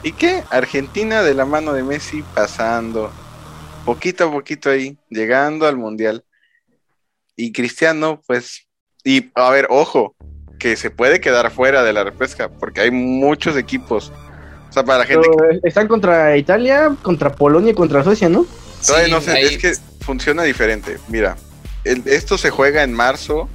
¿Y 0.02 0.12
qué? 0.12 0.44
Argentina 0.50 1.22
de 1.22 1.34
la 1.34 1.44
mano 1.44 1.72
de 1.72 1.82
Messi 1.82 2.22
pasando 2.34 3.10
poquito 3.84 4.28
a 4.28 4.32
poquito 4.32 4.70
ahí, 4.70 4.96
llegando 5.10 5.66
al 5.66 5.76
mundial. 5.76 6.24
Y 7.36 7.52
Cristiano, 7.52 8.20
pues. 8.26 8.66
Y 9.04 9.30
a 9.34 9.50
ver, 9.50 9.66
ojo, 9.70 10.14
que 10.58 10.76
se 10.76 10.90
puede 10.90 11.20
quedar 11.20 11.50
fuera 11.50 11.82
de 11.82 11.92
la 11.92 12.04
repesca, 12.04 12.48
porque 12.48 12.80
hay 12.80 12.90
muchos 12.90 13.56
equipos. 13.56 14.12
O 14.68 14.72
sea, 14.72 14.84
para 14.84 14.98
la 15.00 15.06
gente 15.06 15.28
Pero, 15.30 15.50
eh, 15.52 15.60
están 15.62 15.88
contra 15.88 16.36
Italia, 16.36 16.94
contra 17.02 17.32
Polonia 17.32 17.70
y 17.72 17.74
contra 17.74 18.04
Suecia, 18.04 18.28
¿no? 18.28 18.44
Todavía 18.86 19.06
Sí, 19.06 19.12
no 19.12 19.20
sé, 19.20 19.30
ahí- 19.32 19.44
es 19.44 19.58
que 19.58 19.72
funciona 20.04 20.42
diferente. 20.42 20.98
Mira, 21.08 21.36
el- 21.84 22.02
esto 22.06 22.36
se 22.36 22.50
juega 22.50 22.82
en 22.82 22.92
marzo 22.92 23.48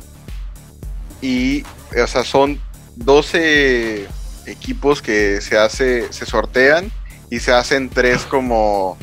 y, 1.23 1.63
o 1.97 2.05
sea, 2.05 2.25
son 2.25 2.59
12 2.97 4.07
equipos 4.45 5.01
que 5.01 5.39
se 5.39 5.57
hace, 5.57 6.11
se 6.11 6.25
sortean 6.25 6.91
y 7.29 7.39
se 7.39 7.53
hacen 7.53 7.89
tres 7.89 8.23
como 8.23 8.97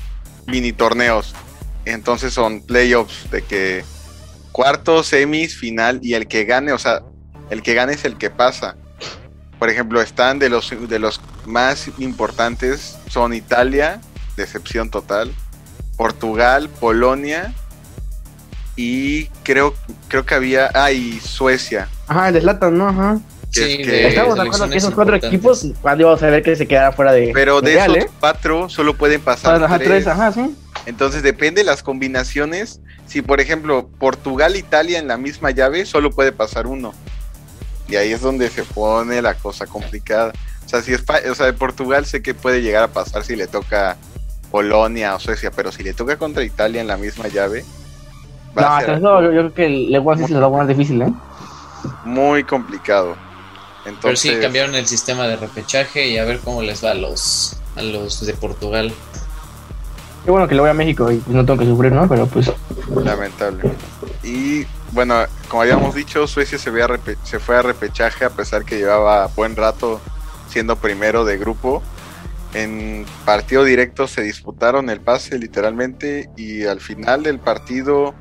mini 0.47 0.73
torneos. 0.75 1.35
Entonces 1.87 2.35
son 2.35 2.61
playoffs 2.61 3.31
de 3.31 3.41
que 3.43 3.85
cuartos, 4.53 5.07
semis, 5.07 5.57
final 5.57 6.01
y 6.03 6.13
el 6.13 6.29
que 6.29 6.45
gane, 6.45 6.73
o 6.73 6.79
sea, 6.79 7.01
el 7.49 7.63
que 7.63 7.73
gane 7.73 7.95
es 7.95 8.05
el 8.05 8.19
que 8.19 8.29
pasa. 8.29 8.77
Por 9.59 9.71
ejemplo, 9.71 10.03
están 10.03 10.39
de 10.39 10.51
los 10.51 10.71
de 10.89 10.99
los 10.99 11.23
más 11.47 11.91
importantes 11.99 12.99
son 13.09 13.33
Italia, 13.33 13.99
decepción 14.37 14.91
total. 14.91 15.33
Portugal, 15.97 16.69
Polonia 16.69 17.55
y 18.83 19.27
creo 19.43 19.75
creo 20.09 20.25
que 20.25 20.35
había 20.35 20.71
ah 20.73 20.91
y 20.91 21.21
Suecia. 21.21 21.87
Ajá, 22.07 22.29
el 22.29 22.35
de 22.35 22.41
Zlatan, 22.41 22.79
¿no? 22.79 22.89
Ajá. 22.89 23.19
que 23.53 23.61
Sí, 23.61 23.73
es 23.73 23.87
que- 23.87 23.93
de 23.93 24.09
Estamos 24.09 24.37
de 24.37 24.43
acuerdo 24.43 24.71
que 24.71 24.77
esos 24.79 24.95
cuatro 24.95 25.17
equipos, 25.17 25.67
cuando 25.83 26.03
íbamos 26.05 26.23
a 26.23 26.31
ver 26.31 26.43
que 26.43 26.57
se 26.57 26.67
quedara 26.67 26.91
fuera 26.93 27.13
de. 27.13 27.31
Pero 27.35 27.61
de 27.61 27.77
esos 27.77 27.97
¿eh? 27.97 28.11
cuatro 28.21 28.71
solo 28.71 28.95
pueden 28.97 29.21
pasar 29.21 29.63
Ajá, 29.63 29.77
tres. 29.77 29.89
tres, 29.89 30.07
ajá, 30.07 30.33
sí. 30.33 30.57
Entonces 30.87 31.23
depende 31.23 31.61
de 31.61 31.67
las 31.67 31.83
combinaciones. 31.83 32.81
Si 33.07 33.21
por 33.21 33.41
ejemplo 33.43 33.87
Portugal 33.99 34.57
Italia 34.57 34.99
en 34.99 35.09
la 35.09 35.19
misma 35.19 35.51
llave 35.51 35.85
solo 35.85 36.11
puede 36.11 36.33
pasar 36.33 36.67
uno. 36.67 36.95
Y 37.87 37.97
ahí 37.97 38.13
es 38.13 38.23
donde 38.23 38.49
se 38.49 38.63
pone 38.65 39.21
la 39.21 39.35
cosa 39.35 39.67
complicada. 39.67 40.33
O 40.65 40.69
sea, 40.71 40.81
si 40.81 40.95
es 40.95 41.03
o 41.31 41.35
sea, 41.35 41.45
de 41.47 41.53
Portugal 41.53 42.07
sé 42.07 42.23
que 42.23 42.33
puede 42.33 42.63
llegar 42.63 42.85
a 42.85 42.89
pasar 42.89 43.25
si 43.25 43.37
le 43.37 43.47
toca 43.47 43.99
Polonia 44.51 45.15
o 45.17 45.21
Suecia, 45.21 45.51
pero 45.51 45.71
si 45.71 45.83
le 45.83 45.93
toca 45.93 46.17
contra 46.17 46.45
Italia 46.45 46.81
en 46.81 46.87
la 46.87 46.97
misma 46.97 47.29
llave 47.29 47.63
va 48.57 48.79
No, 48.79 48.81
ser 48.81 48.91
eso 48.91 49.23
yo, 49.23 49.33
yo 49.33 49.41
creo 49.53 49.55
que 49.55 49.67
el 49.67 50.19
sí 50.19 50.27
se 50.27 50.35
lo 50.35 50.41
va 50.41 50.47
a 50.47 50.51
poner 50.51 50.67
difícil, 50.77 51.03
¿eh? 51.03 51.13
muy 52.05 52.45
complicado. 52.45 53.17
Pero 53.85 53.95
Entonces, 53.97 54.21
sí, 54.21 54.39
cambiaron 54.41 54.75
el 54.75 54.87
sistema 54.87 55.27
de 55.27 55.37
repechaje 55.37 56.09
y 56.09 56.19
a 56.19 56.25
ver 56.25 56.41
cómo 56.41 56.63
les 56.63 56.85
va 56.85 56.91
a 56.91 56.95
los, 56.95 57.57
a 57.77 57.83
los 57.83 58.25
de 58.27 58.35
Portugal. 58.35 58.93
Qué 60.25 60.31
bueno 60.31 60.47
que 60.47 60.55
le 60.55 60.61
voy 60.61 60.71
a 60.71 60.75
México 60.75 61.11
y 61.11 61.23
no 61.29 61.45
tengo 61.47 61.59
que 61.61 61.67
sufrir, 61.67 61.93
¿no? 61.93 62.07
Pero 62.09 62.27
pues. 62.27 62.51
Lamentable. 63.03 63.65
Y 64.23 64.67
bueno, 64.93 65.15
como 65.49 65.63
habíamos 65.63 65.95
dicho, 65.95 66.27
Suecia 66.27 66.59
se, 66.59 66.71
ve 66.71 66.83
a 66.83 66.89
repe- 66.89 67.17
se 67.23 67.39
fue 67.39 67.57
a 67.57 67.63
repechaje 67.63 68.25
a 68.25 68.31
pesar 68.31 68.65
que 68.65 68.77
llevaba 68.77 69.27
buen 69.29 69.57
rato 69.57 70.01
siendo 70.49 70.77
primero 70.77 71.25
de 71.25 71.39
grupo. 71.39 71.83
En 72.53 73.07
partido 73.25 73.65
directo 73.65 74.09
se 74.09 74.23
disputaron 74.23 74.91
el 74.91 75.01
pase 75.01 75.39
literalmente 75.39 76.29
y 76.37 76.65
al 76.65 76.81
final 76.81 77.23
del 77.23 77.39
partido 77.39 78.15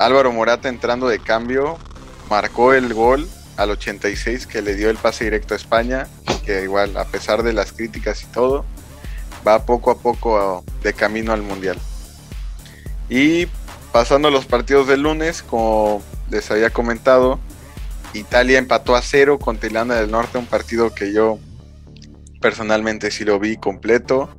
Álvaro 0.00 0.32
Morata 0.32 0.70
entrando 0.70 1.08
de 1.08 1.18
cambio 1.18 1.78
marcó 2.30 2.72
el 2.72 2.94
gol 2.94 3.28
al 3.58 3.70
86 3.70 4.46
que 4.46 4.62
le 4.62 4.74
dio 4.74 4.88
el 4.88 4.96
pase 4.96 5.24
directo 5.24 5.52
a 5.52 5.58
España, 5.58 6.08
que 6.46 6.62
igual 6.62 6.96
a 6.96 7.04
pesar 7.04 7.42
de 7.42 7.52
las 7.52 7.72
críticas 7.72 8.22
y 8.22 8.26
todo, 8.26 8.64
va 9.46 9.66
poco 9.66 9.90
a 9.90 9.98
poco 9.98 10.64
de 10.82 10.94
camino 10.94 11.34
al 11.34 11.42
Mundial. 11.42 11.76
Y 13.10 13.46
pasando 13.92 14.30
los 14.30 14.46
partidos 14.46 14.88
del 14.88 15.02
lunes, 15.02 15.42
como 15.42 16.02
les 16.30 16.50
había 16.50 16.70
comentado, 16.70 17.38
Italia 18.14 18.58
empató 18.58 18.96
a 18.96 19.02
cero 19.02 19.38
contra 19.38 19.66
Irlanda 19.66 20.00
del 20.00 20.10
Norte, 20.10 20.38
un 20.38 20.46
partido 20.46 20.94
que 20.94 21.12
yo 21.12 21.38
personalmente 22.40 23.10
sí 23.10 23.24
lo 23.24 23.38
vi 23.38 23.58
completo. 23.58 24.30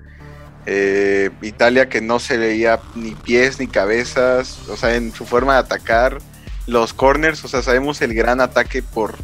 Eh, 0.66 1.32
Italia 1.42 1.90
que 1.90 2.02
no 2.02 2.20
se 2.20 2.38
veía 2.38 2.80
ni 2.96 3.12
pies 3.12 3.60
ni 3.60 3.68
cabezas, 3.68 4.60
o 4.70 4.78
sea, 4.78 4.96
en 4.96 5.12
su 5.12 5.26
forma 5.26 5.54
de 5.54 5.60
atacar, 5.60 6.20
los 6.68 6.94
corners, 6.94 7.44
o 7.44 7.48
sea, 7.48 7.64
sabemos 7.64 8.02
el 8.02 8.14
gran 8.14 8.40
ataque 8.42 8.84
por 8.84 9.16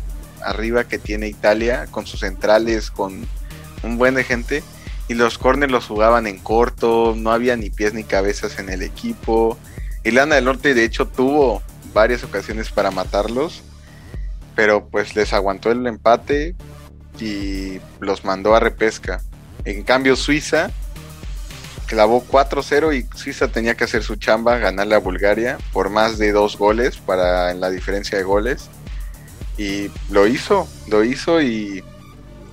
arriba 0.43 0.85
que 0.85 0.97
tiene 0.97 1.27
Italia 1.27 1.87
con 1.91 2.07
sus 2.07 2.21
centrales, 2.21 2.89
con 2.89 3.27
un 3.83 3.97
buen 3.97 4.15
de 4.15 4.23
gente, 4.23 4.63
y 5.07 5.13
los 5.13 5.37
corners 5.37 5.71
los 5.71 5.85
jugaban 5.85 6.25
en 6.27 6.39
corto, 6.39 7.13
no 7.15 7.31
había 7.31 7.55
ni 7.55 7.69
pies 7.69 7.93
ni 7.93 8.03
cabezas 8.03 8.57
en 8.59 8.69
el 8.69 8.81
equipo. 8.81 9.57
Irlanda 10.03 10.35
del 10.35 10.45
Norte 10.45 10.73
de 10.73 10.83
hecho 10.83 11.07
tuvo 11.07 11.61
varias 11.93 12.23
ocasiones 12.23 12.71
para 12.71 12.91
matarlos, 12.91 13.61
pero 14.55 14.87
pues 14.87 15.15
les 15.15 15.33
aguantó 15.33 15.71
el 15.71 15.85
empate 15.85 16.55
y 17.19 17.79
los 17.99 18.25
mandó 18.25 18.55
a 18.55 18.59
repesca. 18.59 19.21
En 19.65 19.83
cambio 19.83 20.15
Suiza 20.15 20.71
clavó 21.87 22.23
4-0 22.29 22.95
y 22.95 23.17
Suiza 23.17 23.47
tenía 23.47 23.75
que 23.75 23.85
hacer 23.85 24.03
su 24.03 24.17
chamba, 24.17 24.57
ganarle 24.57 24.95
a 24.95 24.99
Bulgaria 24.99 25.57
por 25.73 25.89
más 25.89 26.17
de 26.17 26.31
dos 26.31 26.57
goles 26.57 26.97
para 26.97 27.49
en 27.51 27.59
la 27.59 27.69
diferencia 27.69 28.17
de 28.17 28.23
goles. 28.23 28.69
Y 29.57 29.89
lo 30.11 30.27
hizo, 30.27 30.67
lo 30.87 31.03
hizo 31.03 31.41
y 31.41 31.83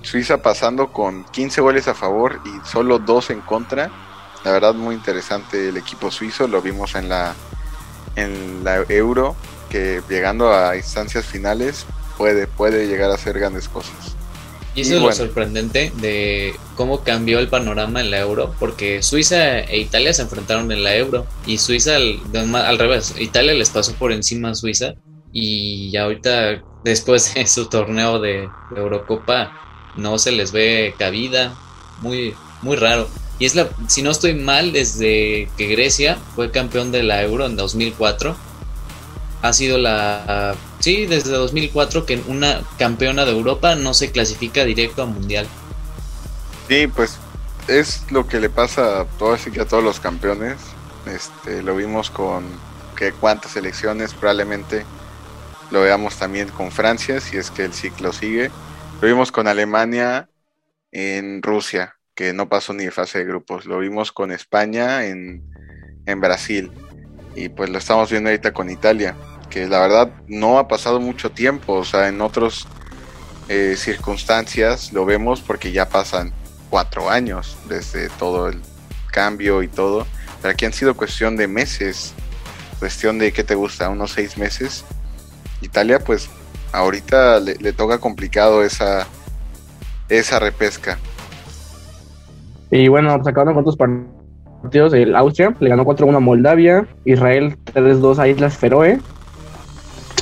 Suiza 0.01 0.41
pasando 0.41 0.91
con 0.91 1.25
15 1.25 1.61
goles 1.61 1.87
a 1.87 1.93
favor 1.93 2.39
y 2.45 2.67
solo 2.67 2.97
dos 2.97 3.29
en 3.29 3.41
contra. 3.41 3.91
La 4.43 4.51
verdad 4.51 4.73
muy 4.73 4.95
interesante 4.95 5.69
el 5.69 5.77
equipo 5.77 6.11
suizo, 6.11 6.47
lo 6.47 6.61
vimos 6.61 6.95
en 6.95 7.09
la 7.09 7.35
en 8.15 8.63
la 8.63 8.77
Euro 8.87 9.35
que 9.69 10.01
llegando 10.07 10.53
a 10.53 10.77
instancias 10.77 11.25
finales 11.25 11.85
puede 12.17 12.47
puede 12.47 12.87
llegar 12.87 13.11
a 13.11 13.15
hacer 13.15 13.37
grandes 13.37 13.67
cosas. 13.67 14.15
Y 14.75 14.81
eso 14.81 14.91
Y 14.91 14.93
es 14.95 15.01
bueno. 15.01 15.07
lo 15.07 15.13
sorprendente 15.13 15.91
de 15.95 16.53
cómo 16.75 17.03
cambió 17.03 17.39
el 17.39 17.47
panorama 17.47 18.01
en 18.01 18.11
la 18.11 18.19
Euro, 18.19 18.53
porque 18.59 19.01
Suiza 19.01 19.59
e 19.61 19.79
Italia 19.79 20.13
se 20.13 20.23
enfrentaron 20.23 20.71
en 20.71 20.83
la 20.83 20.95
Euro 20.95 21.25
y 21.45 21.57
Suiza 21.57 21.95
al, 21.95 22.77
revés, 22.77 23.15
Italia 23.17 23.53
les 23.53 23.69
pasó 23.69 23.93
por 23.93 24.11
encima 24.11 24.49
a 24.51 24.55
Suiza 24.55 24.93
y 25.31 25.91
ya 25.91 26.03
ahorita 26.03 26.61
después 26.83 27.33
de 27.33 27.47
su 27.47 27.67
torneo 27.67 28.19
de, 28.19 28.49
de 28.71 28.81
Eurocopa 28.81 29.93
no 29.95 30.17
se 30.17 30.31
les 30.31 30.51
ve 30.51 30.93
cabida, 30.97 31.55
muy 32.01 32.35
muy 32.65 32.75
raro. 32.75 33.07
Y 33.39 33.45
es 33.45 33.55
la, 33.55 33.69
si 33.87 34.01
no 34.01 34.11
estoy 34.11 34.33
mal, 34.33 34.73
desde 34.73 35.49
que 35.57 35.67
Grecia 35.67 36.17
fue 36.35 36.51
campeón 36.51 36.91
de 36.91 37.03
la 37.03 37.21
Euro 37.21 37.45
en 37.45 37.55
2004, 37.55 38.35
ha 39.41 39.53
sido 39.53 39.77
la... 39.77 40.55
Sí, 40.85 41.07
desde 41.07 41.31
2004 41.31 42.05
que 42.05 42.21
una 42.27 42.61
campeona 42.77 43.25
de 43.25 43.31
Europa 43.31 43.73
no 43.73 43.95
se 43.95 44.11
clasifica 44.11 44.63
directo 44.63 45.01
a 45.01 45.07
Mundial. 45.07 45.47
Sí, 46.67 46.85
pues 46.85 47.17
es 47.67 48.03
lo 48.11 48.27
que 48.27 48.39
le 48.39 48.51
pasa 48.51 49.01
a 49.01 49.05
todos, 49.05 49.41
así 49.41 49.49
que 49.49 49.61
a 49.61 49.65
todos 49.65 49.83
los 49.83 49.99
campeones. 49.99 50.57
Este, 51.07 51.63
lo 51.63 51.75
vimos 51.75 52.11
con 52.11 52.45
que 52.95 53.13
cuántas 53.13 53.55
elecciones 53.55 54.13
probablemente 54.13 54.85
lo 55.71 55.81
veamos 55.81 56.17
también 56.17 56.49
con 56.49 56.71
Francia, 56.71 57.19
si 57.19 57.37
es 57.37 57.49
que 57.49 57.65
el 57.65 57.73
ciclo 57.73 58.13
sigue. 58.13 58.51
Lo 59.01 59.07
vimos 59.07 59.31
con 59.31 59.47
Alemania 59.47 60.29
en 60.91 61.41
Rusia, 61.41 61.95
que 62.13 62.31
no 62.31 62.47
pasó 62.47 62.73
ni 62.73 62.85
de 62.85 62.91
fase 62.91 63.17
de 63.17 63.25
grupos. 63.25 63.65
Lo 63.65 63.79
vimos 63.79 64.11
con 64.11 64.31
España 64.31 65.07
en, 65.07 65.51
en 66.05 66.21
Brasil. 66.21 66.71
Y 67.35 67.49
pues 67.49 67.71
lo 67.71 67.79
estamos 67.79 68.11
viendo 68.11 68.29
ahorita 68.29 68.53
con 68.53 68.69
Italia, 68.69 69.15
que 69.55 69.67
la 69.67 69.79
verdad 69.79 70.11
no 70.27 70.59
ha 70.59 70.67
pasado 70.67 70.99
mucho 70.99 71.31
tiempo. 71.31 71.75
O 71.75 71.85
sea, 71.85 72.09
en 72.09 72.19
otras 72.19 72.67
circunstancias 73.47 74.91
lo 74.91 75.05
vemos 75.05 75.39
porque 75.39 75.71
ya 75.71 75.87
pasan 75.87 76.33
cuatro 76.69 77.09
años 77.09 77.55
desde 77.69 78.09
todo 78.09 78.49
el 78.49 78.59
cambio 79.13 79.63
y 79.63 79.69
todo. 79.69 80.05
Pero 80.41 80.51
aquí 80.51 80.65
han 80.65 80.73
sido 80.73 80.93
cuestión 80.97 81.37
de 81.37 81.47
meses, 81.47 82.13
cuestión 82.79 83.17
de, 83.17 83.31
¿qué 83.31 83.45
te 83.45 83.55
gusta? 83.55 83.89
Unos 83.89 84.11
seis 84.11 84.37
meses. 84.37 84.83
Italia, 85.61 85.99
pues, 85.99 86.29
ahorita 86.73 87.39
le, 87.39 87.71
toca 87.71 87.99
complicado 87.99 88.61
esa, 88.61 89.07
esa 90.09 90.37
repesca. 90.37 90.99
Y 92.71 92.89
bueno, 92.89 93.13
acabaron 93.13 93.53
con 93.53 93.61
otros 93.61 93.77
partidos, 93.77 94.93
el 94.93 95.15
Austria 95.15 95.55
le 95.61 95.69
ganó 95.69 95.85
4-1 95.85 96.17
a 96.17 96.19
Moldavia, 96.19 96.85
Israel 97.05 97.57
3-2 97.73 98.19
a 98.19 98.27
Islas 98.27 98.57
Feroe, 98.57 98.99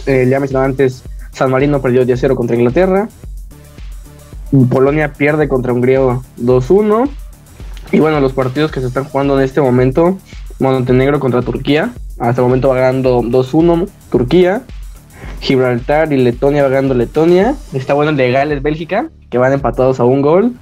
eh, 0.06 0.28
ya 0.30 0.40
mencionaba 0.40 0.66
antes, 0.66 1.04
San 1.32 1.52
Marino 1.52 1.82
perdió 1.82 2.04
10-0 2.04 2.36
contra 2.36 2.56
Inglaterra, 2.56 3.10
Polonia 4.70 5.14
pierde 5.14 5.48
contra 5.48 5.74
Hungría 5.74 6.00
2-1, 6.00 7.10
y 7.92 8.00
bueno, 8.00 8.20
los 8.20 8.34
partidos 8.34 8.72
que 8.72 8.82
se 8.82 8.88
están 8.88 9.06
jugando 9.06 9.38
en 9.38 9.46
este 9.46 9.62
momento, 9.62 10.18
Montenegro 10.60 11.20
contra 11.20 11.42
Turquía, 11.42 11.94
hasta 12.20 12.42
el 12.42 12.48
momento 12.48 12.70
va 12.70 12.76
ganando 12.76 13.22
2-1 13.22 13.90
Turquía, 14.12 14.64
Gibraltar 15.40 16.14
y 16.14 16.18
Letonia 16.18 16.64
va 16.64 16.70
ganando 16.70 16.94
Letonia, 16.94 17.56
está 17.74 17.94
bueno 17.94 18.12
el 18.12 18.18
de 18.18 18.32
Gales, 18.32 18.62
Bélgica, 18.62 19.10
que 19.30 19.38
van 19.38 19.54
empatados 19.54 20.00
a 20.00 20.06
un 20.06 20.22
gol, 20.22 20.54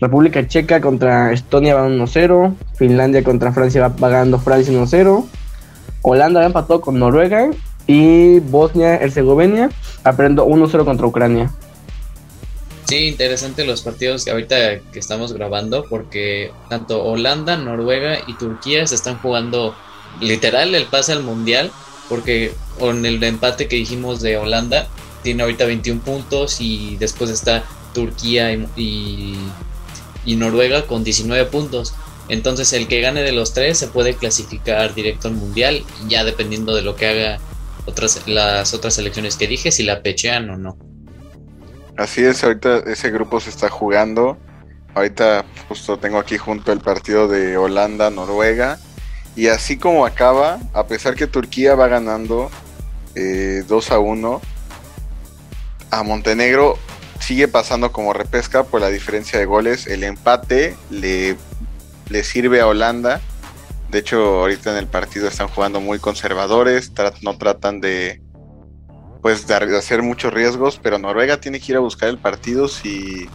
República 0.00 0.46
Checa 0.46 0.80
contra 0.80 1.32
Estonia 1.32 1.74
va 1.74 1.88
1-0. 1.88 2.54
Finlandia 2.76 3.24
contra 3.24 3.52
Francia 3.52 3.88
va, 3.88 4.08
ganando 4.08 4.38
Francia 4.38 4.72
1-0. 4.72 5.24
Holanda 6.02 6.40
va 6.40 6.46
empatado 6.46 6.80
con 6.80 6.98
Noruega. 6.98 7.50
Y 7.88 8.38
Bosnia-Herzegovina 8.38 9.70
aprendo 10.04 10.46
1-0 10.46 10.84
contra 10.84 11.06
Ucrania. 11.06 11.50
Sí, 12.84 13.08
interesante 13.08 13.64
los 13.64 13.82
partidos 13.82 14.24
que 14.24 14.30
ahorita 14.30 14.78
que 14.92 14.98
estamos 15.00 15.32
grabando 15.32 15.84
porque 15.90 16.52
tanto 16.68 17.04
Holanda, 17.04 17.56
Noruega 17.56 18.18
y 18.28 18.34
Turquía 18.34 18.86
se 18.86 18.94
están 18.94 19.18
jugando 19.18 19.74
literal 20.20 20.72
el 20.76 20.84
pase 20.84 21.12
al 21.12 21.24
mundial 21.24 21.72
porque 22.08 22.54
con 22.78 23.04
el 23.04 23.22
empate 23.24 23.66
que 23.66 23.76
dijimos 23.76 24.22
de 24.22 24.36
Holanda 24.36 24.86
tiene 25.22 25.42
ahorita 25.42 25.66
21 25.66 26.00
puntos 26.00 26.60
y 26.60 26.96
después 26.96 27.30
está 27.30 27.64
Turquía 27.92 28.52
y 28.76 29.36
y 30.28 30.36
Noruega 30.36 30.86
con 30.86 31.02
19 31.04 31.46
puntos. 31.46 31.94
Entonces 32.28 32.74
el 32.74 32.86
que 32.86 33.00
gane 33.00 33.22
de 33.22 33.32
los 33.32 33.54
tres 33.54 33.78
se 33.78 33.88
puede 33.88 34.14
clasificar 34.14 34.94
directo 34.94 35.28
al 35.28 35.34
mundial, 35.34 35.82
ya 36.08 36.24
dependiendo 36.24 36.74
de 36.74 36.82
lo 36.82 36.94
que 36.94 37.06
haga 37.06 37.38
otras, 37.88 38.22
las 38.26 38.74
otras 38.74 38.94
selecciones 38.94 39.36
que 39.36 39.46
dije, 39.46 39.72
si 39.72 39.82
la 39.82 40.02
pechean 40.02 40.50
o 40.50 40.56
no. 40.58 40.78
Así 41.96 42.22
es, 42.22 42.44
ahorita 42.44 42.78
ese 42.86 43.10
grupo 43.10 43.40
se 43.40 43.50
está 43.50 43.68
jugando. 43.68 44.38
Ahorita 44.94 45.44
justo 45.68 45.98
tengo 45.98 46.18
aquí 46.18 46.38
junto 46.38 46.70
el 46.70 46.80
partido 46.80 47.28
de 47.28 47.56
Holanda-Noruega. 47.56 48.78
Y 49.34 49.48
así 49.48 49.78
como 49.78 50.04
acaba, 50.04 50.58
a 50.74 50.86
pesar 50.86 51.14
que 51.14 51.26
Turquía 51.26 51.74
va 51.74 51.88
ganando 51.88 52.50
2 53.14 53.14
eh, 53.16 53.64
a 53.90 53.98
1, 53.98 54.40
a 55.90 56.02
Montenegro 56.02 56.78
sigue 57.20 57.48
pasando 57.48 57.90
como 57.90 58.12
repesca 58.12 58.64
por 58.64 58.80
la 58.80 58.90
diferencia 58.90 59.38
de 59.38 59.44
goles. 59.44 59.86
El 59.86 60.04
empate 60.04 60.76
le, 60.90 61.36
le 62.10 62.24
sirve 62.24 62.60
a 62.60 62.66
Holanda. 62.66 63.20
De 63.90 63.98
hecho, 63.98 64.40
ahorita 64.40 64.72
en 64.72 64.78
el 64.78 64.86
partido 64.86 65.28
están 65.28 65.48
jugando 65.48 65.80
muy 65.80 65.98
conservadores, 65.98 66.92
no 67.22 67.38
tratan 67.38 67.80
de 67.80 68.20
pues 69.22 69.46
de 69.48 69.54
hacer 69.54 70.02
muchos 70.02 70.32
riesgos, 70.32 70.78
pero 70.80 70.98
Noruega 70.98 71.40
tiene 71.40 71.58
que 71.58 71.72
ir 71.72 71.76
a 71.76 71.80
buscar 71.80 72.08
el 72.08 72.18
partido 72.18 72.68
si 72.68 73.28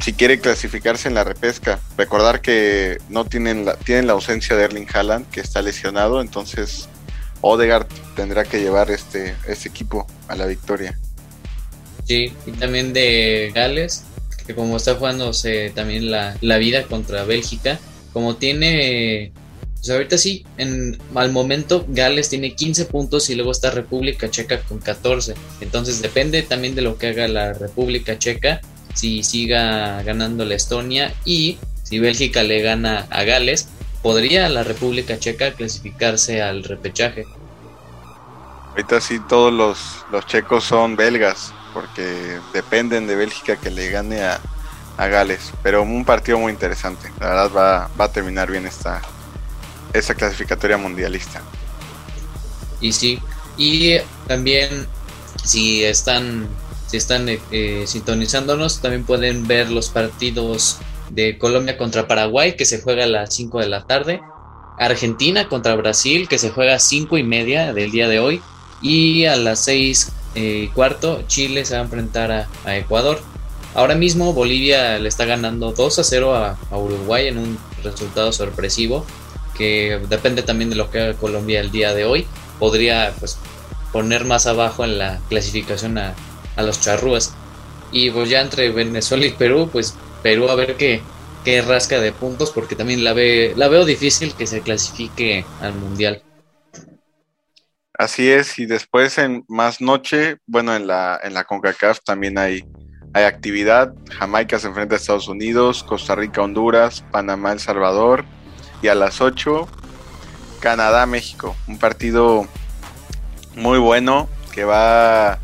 si 0.00 0.12
quiere 0.12 0.40
clasificarse 0.40 1.08
en 1.08 1.14
la 1.14 1.24
repesca. 1.24 1.80
Recordar 1.96 2.40
que 2.40 2.98
no 3.08 3.24
tienen 3.24 3.64
la, 3.64 3.76
tienen 3.76 4.06
la 4.06 4.12
ausencia 4.12 4.56
de 4.56 4.64
Erling 4.64 4.86
Haaland, 4.92 5.28
que 5.30 5.40
está 5.40 5.62
lesionado, 5.62 6.20
entonces 6.20 6.88
Odegaard 7.40 7.86
tendrá 8.14 8.44
que 8.44 8.60
llevar 8.60 8.90
este, 8.90 9.34
este 9.46 9.68
equipo 9.68 10.06
a 10.28 10.36
la 10.36 10.46
victoria. 10.46 10.98
Sí, 12.04 12.32
y 12.46 12.52
también 12.52 12.92
de 12.92 13.50
Gales, 13.54 14.04
que 14.46 14.54
como 14.54 14.76
está 14.76 14.94
jugándose 14.94 15.72
también 15.74 16.10
la, 16.10 16.58
vida 16.58 16.84
contra 16.84 17.24
Bélgica, 17.24 17.80
como 18.16 18.36
tiene 18.36 19.30
pues 19.74 19.90
ahorita 19.90 20.16
sí, 20.16 20.42
en, 20.56 20.96
al 21.14 21.32
momento 21.32 21.84
Gales 21.86 22.30
tiene 22.30 22.54
15 22.54 22.86
puntos 22.86 23.28
y 23.28 23.34
luego 23.34 23.50
está 23.50 23.70
República 23.70 24.30
Checa 24.30 24.62
con 24.62 24.78
14. 24.78 25.34
Entonces 25.60 26.00
depende 26.00 26.40
también 26.40 26.74
de 26.74 26.80
lo 26.80 26.96
que 26.96 27.08
haga 27.08 27.28
la 27.28 27.52
República 27.52 28.18
Checa, 28.18 28.62
si 28.94 29.22
siga 29.22 30.02
ganando 30.02 30.46
la 30.46 30.54
Estonia 30.54 31.12
y 31.26 31.58
si 31.82 31.98
Bélgica 31.98 32.42
le 32.42 32.62
gana 32.62 33.06
a 33.10 33.24
Gales, 33.24 33.68
podría 34.02 34.48
la 34.48 34.64
República 34.64 35.18
Checa 35.18 35.52
clasificarse 35.52 36.40
al 36.40 36.64
repechaje. 36.64 37.26
Ahorita 38.70 38.98
sí 39.02 39.20
todos 39.28 39.52
los, 39.52 39.78
los 40.10 40.26
checos 40.26 40.64
son 40.64 40.96
belgas 40.96 41.52
porque 41.74 42.38
dependen 42.54 43.06
de 43.06 43.14
Bélgica 43.14 43.56
que 43.56 43.68
le 43.68 43.90
gane 43.90 44.22
a, 44.22 44.40
Gales. 44.96 45.52
Pero 45.62 45.82
un 45.82 46.04
partido 46.04 46.38
muy 46.38 46.52
interesante. 46.52 47.10
La 47.20 47.28
verdad 47.28 47.50
va, 47.54 47.90
va 48.00 48.04
a 48.06 48.12
terminar 48.12 48.50
bien 48.50 48.66
esta, 48.66 49.02
esta 49.92 50.14
clasificatoria 50.14 50.76
mundialista. 50.76 51.42
Y 52.80 52.92
sí, 52.92 53.20
y 53.56 53.98
también 54.26 54.86
si 55.44 55.84
están, 55.84 56.48
si 56.86 56.96
están 56.96 57.26
eh, 57.28 57.84
sintonizándonos, 57.86 58.80
también 58.80 59.04
pueden 59.04 59.46
ver 59.46 59.70
los 59.70 59.88
partidos 59.88 60.78
de 61.10 61.38
Colombia 61.38 61.78
contra 61.78 62.08
Paraguay, 62.08 62.56
que 62.56 62.64
se 62.64 62.80
juega 62.80 63.04
a 63.04 63.08
las 63.08 63.34
5 63.34 63.60
de 63.60 63.68
la 63.68 63.86
tarde. 63.86 64.20
Argentina 64.78 65.48
contra 65.48 65.74
Brasil, 65.74 66.28
que 66.28 66.38
se 66.38 66.50
juega 66.50 66.74
a 66.74 66.78
5 66.78 67.16
y 67.16 67.22
media 67.22 67.72
del 67.72 67.90
día 67.90 68.08
de 68.08 68.18
hoy. 68.18 68.42
Y 68.82 69.24
a 69.24 69.36
las 69.36 69.60
6 69.60 70.12
eh, 70.34 70.70
cuarto, 70.74 71.22
Chile 71.26 71.64
se 71.64 71.74
va 71.74 71.80
a 71.80 71.84
enfrentar 71.84 72.30
a, 72.30 72.76
Ecuador. 72.76 73.20
Ahora 73.76 73.94
mismo 73.94 74.32
Bolivia 74.32 74.98
le 74.98 75.06
está 75.06 75.26
ganando 75.26 75.70
2 75.70 75.98
a 75.98 76.02
0 76.02 76.34
a, 76.34 76.56
Uruguay 76.78 77.26
en 77.26 77.36
un 77.36 77.58
resultado 77.84 78.32
sorpresivo 78.32 79.04
que 79.54 80.00
depende 80.08 80.42
también 80.42 80.70
de 80.70 80.76
lo 80.76 80.90
que 80.90 80.98
haga 80.98 81.12
Colombia 81.18 81.60
el 81.60 81.70
día 81.70 81.92
de 81.92 82.06
hoy. 82.06 82.26
Podría 82.58 83.12
pues, 83.18 83.38
poner 83.92 84.24
más 84.24 84.46
abajo 84.46 84.82
en 84.82 84.96
la 84.96 85.20
clasificación 85.28 85.98
a, 85.98 86.14
los 86.56 86.80
charrúas. 86.80 87.34
Y 87.92 88.10
pues 88.10 88.30
ya 88.30 88.40
entre 88.40 88.70
Venezuela 88.70 89.26
y 89.26 89.32
Perú, 89.32 89.68
pues 89.70 89.94
Perú 90.22 90.48
a 90.48 90.54
ver 90.54 90.76
qué, 90.76 91.02
qué 91.44 91.60
rasca 91.60 92.00
de 92.00 92.12
puntos 92.12 92.52
porque 92.52 92.76
también 92.76 93.04
la, 93.04 93.12
ve, 93.12 93.52
la 93.56 93.68
veo 93.68 93.84
difícil 93.84 94.32
que 94.32 94.46
se 94.46 94.62
clasifique 94.62 95.44
al 95.60 95.74
Mundial. 95.74 96.22
Así 97.92 98.30
es, 98.30 98.58
y 98.58 98.64
después 98.64 99.18
en 99.18 99.44
más 99.48 99.82
noche, 99.82 100.38
bueno, 100.46 100.74
en 100.74 100.86
la, 100.86 101.20
en 101.22 101.34
la 101.34 101.44
CONCACAF 101.44 102.00
también 102.04 102.38
hay, 102.38 102.62
hay 103.16 103.24
actividad. 103.24 103.94
Jamaica 104.10 104.58
se 104.58 104.66
enfrenta 104.66 104.94
a 104.94 104.98
Estados 104.98 105.26
Unidos, 105.26 105.82
Costa 105.82 106.14
Rica, 106.14 106.42
Honduras, 106.42 107.02
Panamá, 107.10 107.52
El 107.52 107.60
Salvador. 107.60 108.26
Y 108.82 108.88
a 108.88 108.94
las 108.94 109.22
8, 109.22 109.66
Canadá, 110.60 111.06
México. 111.06 111.56
Un 111.66 111.78
partido 111.78 112.46
muy 113.54 113.78
bueno 113.78 114.28
que 114.52 114.64
va 114.64 115.38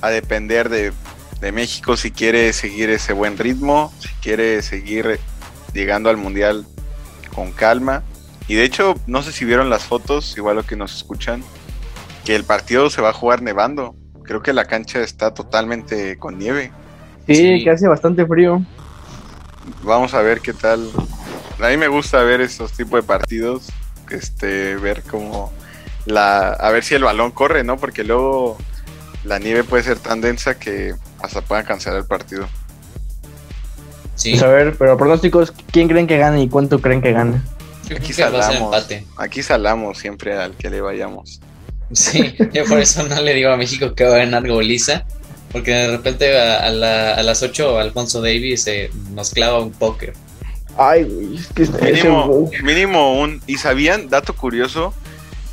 a 0.00 0.10
depender 0.10 0.68
de, 0.68 0.92
de 1.40 1.50
México 1.50 1.96
si 1.96 2.12
quiere 2.12 2.52
seguir 2.52 2.88
ese 2.88 3.12
buen 3.12 3.36
ritmo, 3.36 3.92
si 3.98 4.10
quiere 4.22 4.62
seguir 4.62 5.18
llegando 5.74 6.08
al 6.08 6.18
Mundial 6.18 6.66
con 7.34 7.50
calma. 7.50 8.04
Y 8.46 8.54
de 8.54 8.62
hecho, 8.62 8.94
no 9.08 9.24
sé 9.24 9.32
si 9.32 9.44
vieron 9.44 9.70
las 9.70 9.82
fotos, 9.82 10.36
igual 10.36 10.54
lo 10.54 10.62
que 10.64 10.76
nos 10.76 10.94
escuchan 10.94 11.42
que 12.24 12.36
el 12.36 12.44
partido 12.44 12.90
se 12.90 13.02
va 13.02 13.08
a 13.08 13.12
jugar 13.12 13.42
nevando. 13.42 13.96
Creo 14.22 14.40
que 14.40 14.52
la 14.52 14.66
cancha 14.66 15.00
está 15.00 15.34
totalmente 15.34 16.16
con 16.16 16.38
nieve. 16.38 16.70
Sí, 17.26 17.62
que 17.62 17.70
hace 17.70 17.88
bastante 17.88 18.26
frío. 18.26 18.62
Vamos 19.82 20.14
a 20.14 20.22
ver 20.22 20.40
qué 20.40 20.52
tal. 20.52 20.88
A 21.60 21.68
mí 21.68 21.76
me 21.76 21.88
gusta 21.88 22.22
ver 22.22 22.40
esos 22.40 22.72
tipos 22.72 23.00
de 23.00 23.06
partidos, 23.06 23.68
este, 24.10 24.76
ver 24.76 25.02
cómo 25.02 25.52
la, 26.06 26.50
a 26.50 26.70
ver 26.70 26.82
si 26.82 26.94
el 26.94 27.04
balón 27.04 27.30
corre, 27.30 27.64
¿no? 27.64 27.78
Porque 27.78 28.04
luego 28.04 28.58
la 29.24 29.38
nieve 29.38 29.64
puede 29.64 29.84
ser 29.84 29.98
tan 29.98 30.20
densa 30.20 30.58
que 30.58 30.94
hasta 31.20 31.40
puedan 31.42 31.64
cancelar 31.64 32.00
el 32.00 32.06
partido. 32.06 32.48
Sí. 34.16 34.32
Pues 34.32 34.42
a 34.42 34.48
ver, 34.48 34.76
pero 34.76 34.96
pronósticos, 34.96 35.52
¿quién 35.70 35.88
creen 35.88 36.06
que 36.06 36.18
gane 36.18 36.42
y 36.42 36.48
cuánto 36.48 36.80
creen 36.80 37.00
que 37.00 37.12
gane? 37.12 37.40
Aquí 37.94 38.12
salamos, 38.12 38.88
aquí 39.16 39.42
salamos 39.42 39.98
siempre 39.98 40.36
al 40.36 40.56
que 40.56 40.70
le 40.70 40.80
vayamos. 40.80 41.40
Sí, 41.92 42.34
yo 42.52 42.64
por 42.64 42.80
eso 42.80 43.06
no 43.06 43.20
le 43.20 43.34
digo 43.34 43.50
a 43.50 43.56
México 43.56 43.94
que 43.94 44.04
va 44.04 44.14
a 44.14 44.18
ganar 44.18 44.48
goliza, 44.48 45.04
porque 45.52 45.72
de 45.72 45.90
repente 45.90 46.38
a, 46.38 46.70
las 46.70 47.42
8 47.42 47.78
Alfonso 47.78 48.20
Davis 48.20 48.66
eh, 48.66 48.90
nos 49.12 49.30
clava 49.30 49.60
un 49.60 49.72
póker. 49.72 50.14
Ay, 50.76 51.04
güey, 51.04 51.36
es 51.36 51.46
que 51.48 51.66
mínimo, 51.66 52.50
mínimo 52.62 53.20
un. 53.20 53.42
¿Y 53.46 53.58
sabían, 53.58 54.08
dato 54.08 54.34
curioso, 54.34 54.94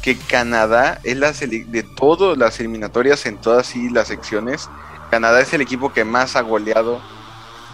que 0.01 0.15
Canadá 0.15 0.99
es 1.03 1.17
la 1.17 1.33
de 1.33 1.85
todas 1.97 2.37
las 2.37 2.59
eliminatorias 2.59 3.25
en 3.25 3.37
todas 3.37 3.75
las 3.91 4.07
secciones, 4.07 4.69
Canadá 5.11 5.41
es 5.41 5.53
el 5.53 5.61
equipo 5.61 5.91
que 5.91 6.05
más 6.05 6.35
ha 6.35 6.41
goleado 6.41 7.01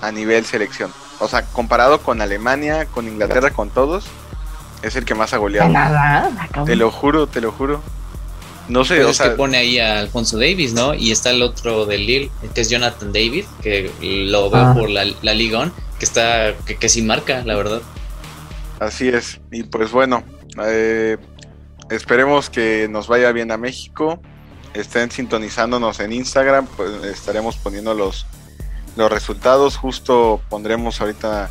a 0.01 0.11
nivel 0.11 0.45
selección. 0.45 0.91
O 1.19 1.27
sea, 1.27 1.43
comparado 1.43 2.01
con 2.01 2.21
Alemania, 2.21 2.85
con 2.87 3.07
Inglaterra, 3.07 3.51
con 3.51 3.69
todos, 3.69 4.05
es 4.81 4.95
el 4.95 5.05
que 5.05 5.15
más 5.15 5.33
ha 5.33 5.37
goleado. 5.37 5.71
¿Canadá? 5.71 6.31
Te 6.65 6.75
lo 6.75 6.91
juro, 6.91 7.27
te 7.27 7.41
lo 7.41 7.51
juro. 7.51 7.81
No 8.67 8.83
sé, 8.83 9.03
o 9.03 9.13
sea, 9.13 9.29
que 9.29 9.35
pone 9.35 9.57
ahí 9.57 9.79
a 9.79 9.99
Alfonso 9.99 10.37
Davis, 10.37 10.73
¿no? 10.73 10.93
Y 10.95 11.11
está 11.11 11.29
el 11.29 11.41
otro 11.41 11.85
de 11.85 11.97
Lille, 11.99 12.31
que 12.53 12.61
es 12.61 12.69
Jonathan 12.69 13.13
David, 13.13 13.45
que 13.61 13.91
lo 14.01 14.49
veo 14.49 14.61
ah. 14.61 14.73
por 14.73 14.89
la, 14.89 15.05
la 15.21 15.33
Liga 15.33 15.71
que 15.99 16.05
está, 16.05 16.55
que, 16.65 16.75
que 16.75 16.89
sí 16.89 17.01
marca, 17.01 17.43
la 17.45 17.55
verdad. 17.55 17.81
Así 18.79 19.07
es. 19.07 19.39
Y 19.51 19.63
pues 19.63 19.91
bueno, 19.91 20.23
eh, 20.63 21.17
esperemos 21.89 22.49
que 22.49 22.87
nos 22.89 23.07
vaya 23.07 23.31
bien 23.31 23.51
a 23.51 23.57
México. 23.57 24.19
Estén 24.73 25.09
sintonizándonos 25.11 25.99
en 26.01 26.11
Instagram, 26.11 26.67
pues 26.75 26.91
estaremos 27.05 27.55
poniendo 27.57 27.93
los, 27.93 28.25
los 28.97 29.09
resultados. 29.09 29.77
Justo 29.77 30.41
pondremos 30.49 30.99
ahorita 30.99 31.49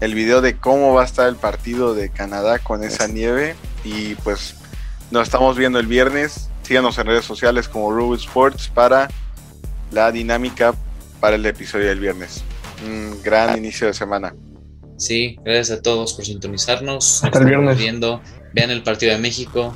el 0.00 0.14
video 0.14 0.40
de 0.40 0.56
cómo 0.56 0.94
va 0.94 1.02
a 1.02 1.04
estar 1.04 1.28
el 1.28 1.36
partido 1.36 1.94
de 1.94 2.10
Canadá 2.10 2.60
con 2.60 2.84
esa 2.84 3.08
nieve. 3.08 3.56
Y 3.82 4.14
pues 4.16 4.54
nos 5.10 5.24
estamos 5.24 5.56
viendo 5.56 5.80
el 5.80 5.86
viernes. 5.86 6.49
Síganos 6.70 6.96
en 6.98 7.06
redes 7.08 7.24
sociales 7.24 7.68
como 7.68 7.90
Rubik 7.90 8.20
Sports 8.20 8.70
para 8.72 9.08
la 9.90 10.12
dinámica 10.12 10.72
para 11.18 11.34
el 11.34 11.44
episodio 11.44 11.88
del 11.88 11.98
viernes. 11.98 12.44
Un 12.86 13.20
gran 13.24 13.58
inicio 13.58 13.88
de 13.88 13.92
semana. 13.92 14.36
Sí, 14.96 15.36
gracias 15.44 15.80
a 15.80 15.82
todos 15.82 16.14
por 16.14 16.24
sintonizarnos. 16.24 17.24
Hasta 17.24 17.40
el 17.40 17.46
viernes. 17.46 17.76
Viendo. 17.76 18.22
Vean 18.52 18.70
el 18.70 18.84
partido 18.84 19.12
de 19.12 19.18
México. 19.18 19.74